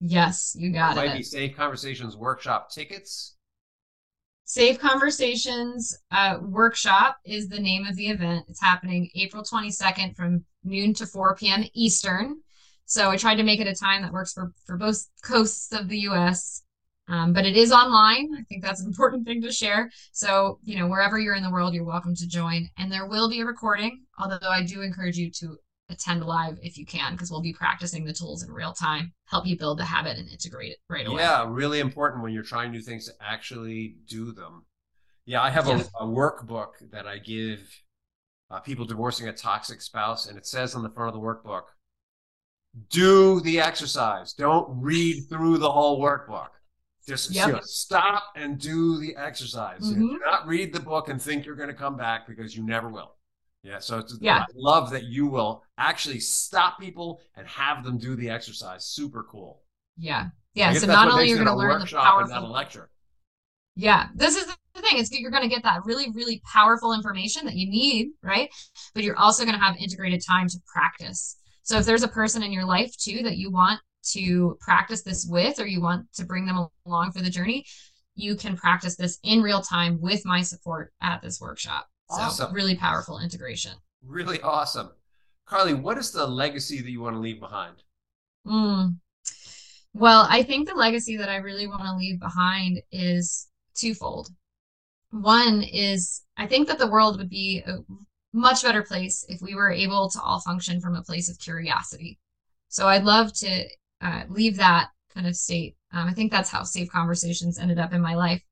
Yes, 0.00 0.54
you 0.58 0.72
got 0.72 0.92
it. 0.92 0.96
Might 0.96 1.14
it. 1.14 1.18
be 1.18 1.22
Safe 1.22 1.56
Conversations 1.56 2.16
workshop 2.16 2.70
tickets. 2.70 3.36
Safe 4.44 4.78
Conversations 4.78 5.96
uh, 6.10 6.38
Workshop 6.42 7.18
is 7.24 7.48
the 7.48 7.60
name 7.60 7.86
of 7.86 7.96
the 7.96 8.08
event. 8.08 8.44
It's 8.48 8.60
happening 8.60 9.08
April 9.14 9.42
22nd 9.42 10.16
from 10.16 10.44
noon 10.64 10.92
to 10.94 11.06
4 11.06 11.36
p.m. 11.36 11.64
Eastern. 11.72 12.40
So 12.92 13.10
I 13.10 13.16
tried 13.16 13.36
to 13.36 13.42
make 13.42 13.58
it 13.58 13.66
a 13.66 13.74
time 13.74 14.02
that 14.02 14.12
works 14.12 14.34
for, 14.34 14.52
for 14.66 14.76
both 14.76 15.06
coasts 15.24 15.72
of 15.72 15.88
the 15.88 16.00
US. 16.00 16.62
Um, 17.08 17.32
but 17.32 17.46
it 17.46 17.56
is 17.56 17.72
online. 17.72 18.28
I 18.38 18.42
think 18.42 18.62
that's 18.62 18.82
an 18.82 18.86
important 18.86 19.26
thing 19.26 19.40
to 19.42 19.50
share. 19.50 19.90
So, 20.12 20.58
you 20.62 20.78
know, 20.78 20.86
wherever 20.88 21.18
you're 21.18 21.34
in 21.34 21.42
the 21.42 21.50
world, 21.50 21.72
you're 21.72 21.84
welcome 21.84 22.14
to 22.14 22.28
join. 22.28 22.68
And 22.76 22.92
there 22.92 23.06
will 23.06 23.30
be 23.30 23.40
a 23.40 23.46
recording, 23.46 24.02
although 24.18 24.46
I 24.46 24.62
do 24.62 24.82
encourage 24.82 25.16
you 25.16 25.30
to 25.30 25.56
attend 25.88 26.22
live 26.22 26.58
if 26.62 26.76
you 26.76 26.84
can, 26.84 27.12
because 27.12 27.30
we'll 27.30 27.40
be 27.40 27.54
practicing 27.54 28.04
the 28.04 28.12
tools 28.12 28.42
in 28.42 28.52
real 28.52 28.74
time, 28.74 29.14
help 29.24 29.46
you 29.46 29.56
build 29.56 29.78
the 29.78 29.86
habit 29.86 30.18
and 30.18 30.28
integrate 30.28 30.72
it 30.72 30.78
right 30.90 31.06
away. 31.06 31.22
Yeah, 31.22 31.46
really 31.48 31.80
important 31.80 32.22
when 32.22 32.34
you're 32.34 32.42
trying 32.42 32.72
new 32.72 32.82
things 32.82 33.06
to 33.06 33.12
actually 33.22 33.96
do 34.06 34.32
them. 34.32 34.66
Yeah, 35.24 35.40
I 35.40 35.48
have 35.48 35.66
yeah. 35.66 35.82
A, 35.98 36.04
a, 36.04 36.06
workbook 36.06 36.72
that 36.90 37.06
I 37.06 37.16
give 37.16 37.60
uh, 38.50 38.60
people 38.60 38.84
divorcing 38.84 39.28
a 39.28 39.32
toxic 39.32 39.80
spouse, 39.80 40.26
and 40.26 40.36
it 40.36 40.46
says 40.46 40.74
on 40.74 40.82
the 40.82 40.90
front 40.90 41.08
of 41.08 41.14
the 41.14 41.26
workbook, 41.26 41.62
do 42.90 43.40
the 43.40 43.60
exercise. 43.60 44.32
Don't 44.32 44.80
read 44.80 45.24
through 45.28 45.58
the 45.58 45.70
whole 45.70 46.00
workbook. 46.00 46.48
Just 47.06 47.32
yep. 47.32 47.64
stop 47.64 48.24
and 48.36 48.58
do 48.58 48.98
the 48.98 49.16
exercise. 49.16 49.80
Mm-hmm. 49.80 50.00
do 50.00 50.20
not 50.24 50.46
read 50.46 50.72
the 50.72 50.80
book 50.80 51.08
and 51.08 51.20
think 51.20 51.44
you're 51.44 51.56
going 51.56 51.68
to 51.68 51.74
come 51.74 51.96
back 51.96 52.28
because 52.28 52.56
you 52.56 52.62
never 52.62 52.88
will. 52.88 53.16
Yeah. 53.64 53.80
So 53.80 54.02
yeah. 54.20 54.38
I 54.40 54.44
love 54.54 54.90
that 54.90 55.04
you 55.04 55.26
will 55.26 55.64
actually 55.78 56.20
stop 56.20 56.78
people 56.78 57.20
and 57.36 57.46
have 57.46 57.84
them 57.84 57.98
do 57.98 58.14
the 58.14 58.30
exercise. 58.30 58.84
Super 58.84 59.24
cool. 59.24 59.62
Yeah. 59.98 60.28
Yeah. 60.54 60.72
So 60.74 60.86
not 60.86 61.10
only 61.10 61.28
you're 61.28 61.36
going 61.36 61.48
to 61.48 61.56
learn 61.56 61.80
the 61.80 61.86
powerful 61.86 62.34
not 62.34 62.44
a 62.44 62.46
lecture. 62.46 62.88
Yeah. 63.74 64.08
This 64.14 64.36
is 64.36 64.46
the 64.46 64.80
thing. 64.80 64.98
It's 64.98 65.10
you're 65.12 65.30
going 65.30 65.42
to 65.42 65.48
get 65.48 65.62
that 65.64 65.84
really, 65.84 66.10
really 66.10 66.40
powerful 66.52 66.92
information 66.92 67.46
that 67.46 67.54
you 67.54 67.68
need, 67.68 68.10
right? 68.22 68.48
But 68.94 69.02
you're 69.02 69.18
also 69.18 69.44
going 69.44 69.56
to 69.56 69.62
have 69.62 69.76
integrated 69.76 70.22
time 70.24 70.48
to 70.48 70.58
practice. 70.72 71.36
So 71.62 71.78
if 71.78 71.86
there's 71.86 72.02
a 72.02 72.08
person 72.08 72.42
in 72.42 72.52
your 72.52 72.64
life 72.64 72.96
too 72.96 73.22
that 73.22 73.36
you 73.36 73.50
want 73.50 73.80
to 74.10 74.58
practice 74.60 75.02
this 75.02 75.26
with, 75.28 75.60
or 75.60 75.66
you 75.66 75.80
want 75.80 76.12
to 76.14 76.24
bring 76.24 76.46
them 76.46 76.66
along 76.86 77.12
for 77.12 77.22
the 77.22 77.30
journey, 77.30 77.64
you 78.14 78.36
can 78.36 78.56
practice 78.56 78.96
this 78.96 79.18
in 79.22 79.42
real 79.42 79.62
time 79.62 80.00
with 80.00 80.24
my 80.26 80.42
support 80.42 80.92
at 81.00 81.22
this 81.22 81.40
workshop. 81.40 81.88
Awesome. 82.10 82.48
So 82.48 82.52
really 82.52 82.76
powerful 82.76 83.20
integration. 83.20 83.72
Really 84.04 84.40
awesome. 84.40 84.90
Carlee, 85.48 85.80
what 85.80 85.98
is 85.98 86.10
the 86.12 86.26
legacy 86.26 86.80
that 86.80 86.90
you 86.90 87.00
want 87.00 87.16
to 87.16 87.20
leave 87.20 87.40
behind? 87.40 87.76
Mm. 88.46 88.96
Well, 89.94 90.26
I 90.28 90.42
think 90.42 90.68
the 90.68 90.74
legacy 90.74 91.16
that 91.18 91.28
I 91.28 91.36
really 91.36 91.66
want 91.66 91.82
to 91.82 91.94
leave 91.94 92.18
behind 92.18 92.80
is 92.90 93.48
twofold. 93.74 94.30
One 95.10 95.62
is 95.62 96.22
I 96.36 96.46
think 96.46 96.68
that 96.68 96.78
the 96.78 96.90
world 96.90 97.18
would 97.18 97.28
be 97.28 97.62
a 97.66 97.78
much 98.32 98.62
better 98.62 98.82
place 98.82 99.24
if 99.28 99.40
we 99.42 99.54
were 99.54 99.70
able 99.70 100.08
to 100.10 100.20
all 100.20 100.40
function 100.40 100.80
from 100.80 100.94
a 100.94 101.02
place 101.02 101.30
of 101.30 101.38
curiosity. 101.38 102.18
So 102.68 102.88
I'd 102.88 103.04
love 103.04 103.32
to 103.34 103.66
uh, 104.00 104.22
leave 104.28 104.56
that 104.56 104.88
kind 105.14 105.26
of 105.26 105.36
state. 105.36 105.76
Um, 105.92 106.08
I 106.08 106.14
think 106.14 106.32
that's 106.32 106.50
how 106.50 106.62
Safe 106.62 106.90
Conversations 106.90 107.58
ended 107.58 107.78
up 107.78 107.92
in 107.92 108.00
my 108.00 108.14
life. 108.14 108.42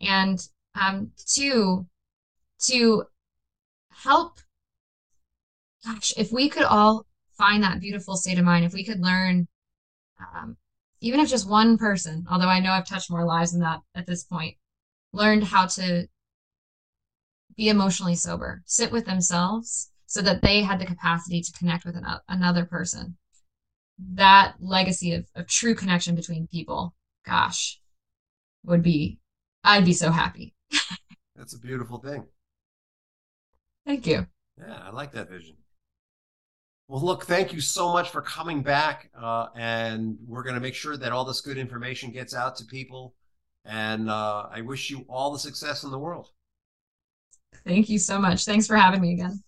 And 0.00 0.38
um, 0.74 1.12
two, 1.26 1.86
to 2.60 3.04
help 3.90 4.38
gosh 5.84 6.12
if 6.16 6.32
we 6.32 6.48
could 6.48 6.64
all 6.64 7.06
find 7.36 7.62
that 7.62 7.80
beautiful 7.80 8.16
state 8.16 8.38
of 8.38 8.44
mind 8.44 8.64
if 8.64 8.72
we 8.72 8.84
could 8.84 9.00
learn 9.00 9.46
um, 10.20 10.56
even 11.00 11.20
if 11.20 11.28
just 11.28 11.48
one 11.48 11.78
person 11.78 12.24
although 12.30 12.48
i 12.48 12.60
know 12.60 12.72
i've 12.72 12.86
touched 12.86 13.10
more 13.10 13.24
lives 13.24 13.52
than 13.52 13.60
that 13.60 13.80
at 13.94 14.06
this 14.06 14.24
point 14.24 14.56
learned 15.12 15.44
how 15.44 15.66
to 15.66 16.06
be 17.58 17.68
emotionally 17.68 18.14
sober 18.14 18.62
sit 18.64 18.90
with 18.90 19.04
themselves 19.04 19.90
so 20.06 20.22
that 20.22 20.40
they 20.40 20.62
had 20.62 20.80
the 20.80 20.86
capacity 20.86 21.42
to 21.42 21.52
connect 21.52 21.84
with 21.84 21.94
another 22.28 22.64
person 22.64 23.18
that 24.14 24.54
legacy 24.58 25.12
of, 25.12 25.26
of 25.34 25.46
true 25.46 25.74
connection 25.74 26.14
between 26.14 26.46
people 26.46 26.94
gosh 27.26 27.78
would 28.64 28.82
be 28.82 29.18
i'd 29.64 29.84
be 29.84 29.92
so 29.92 30.10
happy 30.10 30.54
that's 31.36 31.54
a 31.54 31.58
beautiful 31.58 31.98
thing 31.98 32.24
Thank 33.88 34.06
you. 34.06 34.26
Yeah, 34.58 34.80
I 34.84 34.90
like 34.90 35.12
that 35.12 35.30
vision. 35.30 35.56
Well, 36.88 37.02
look, 37.02 37.24
thank 37.24 37.54
you 37.54 37.62
so 37.62 37.90
much 37.90 38.10
for 38.10 38.20
coming 38.20 38.62
back. 38.62 39.10
Uh, 39.18 39.46
and 39.56 40.18
we're 40.26 40.42
going 40.42 40.56
to 40.56 40.60
make 40.60 40.74
sure 40.74 40.98
that 40.98 41.10
all 41.10 41.24
this 41.24 41.40
good 41.40 41.56
information 41.56 42.12
gets 42.12 42.34
out 42.34 42.54
to 42.56 42.66
people. 42.66 43.14
And 43.64 44.10
uh, 44.10 44.48
I 44.52 44.60
wish 44.60 44.90
you 44.90 45.06
all 45.08 45.32
the 45.32 45.38
success 45.38 45.84
in 45.84 45.90
the 45.90 45.98
world. 45.98 46.28
Thank 47.64 47.88
you 47.88 47.98
so 47.98 48.18
much. 48.18 48.44
Thanks 48.44 48.66
for 48.66 48.76
having 48.76 49.00
me 49.00 49.12
again. 49.12 49.42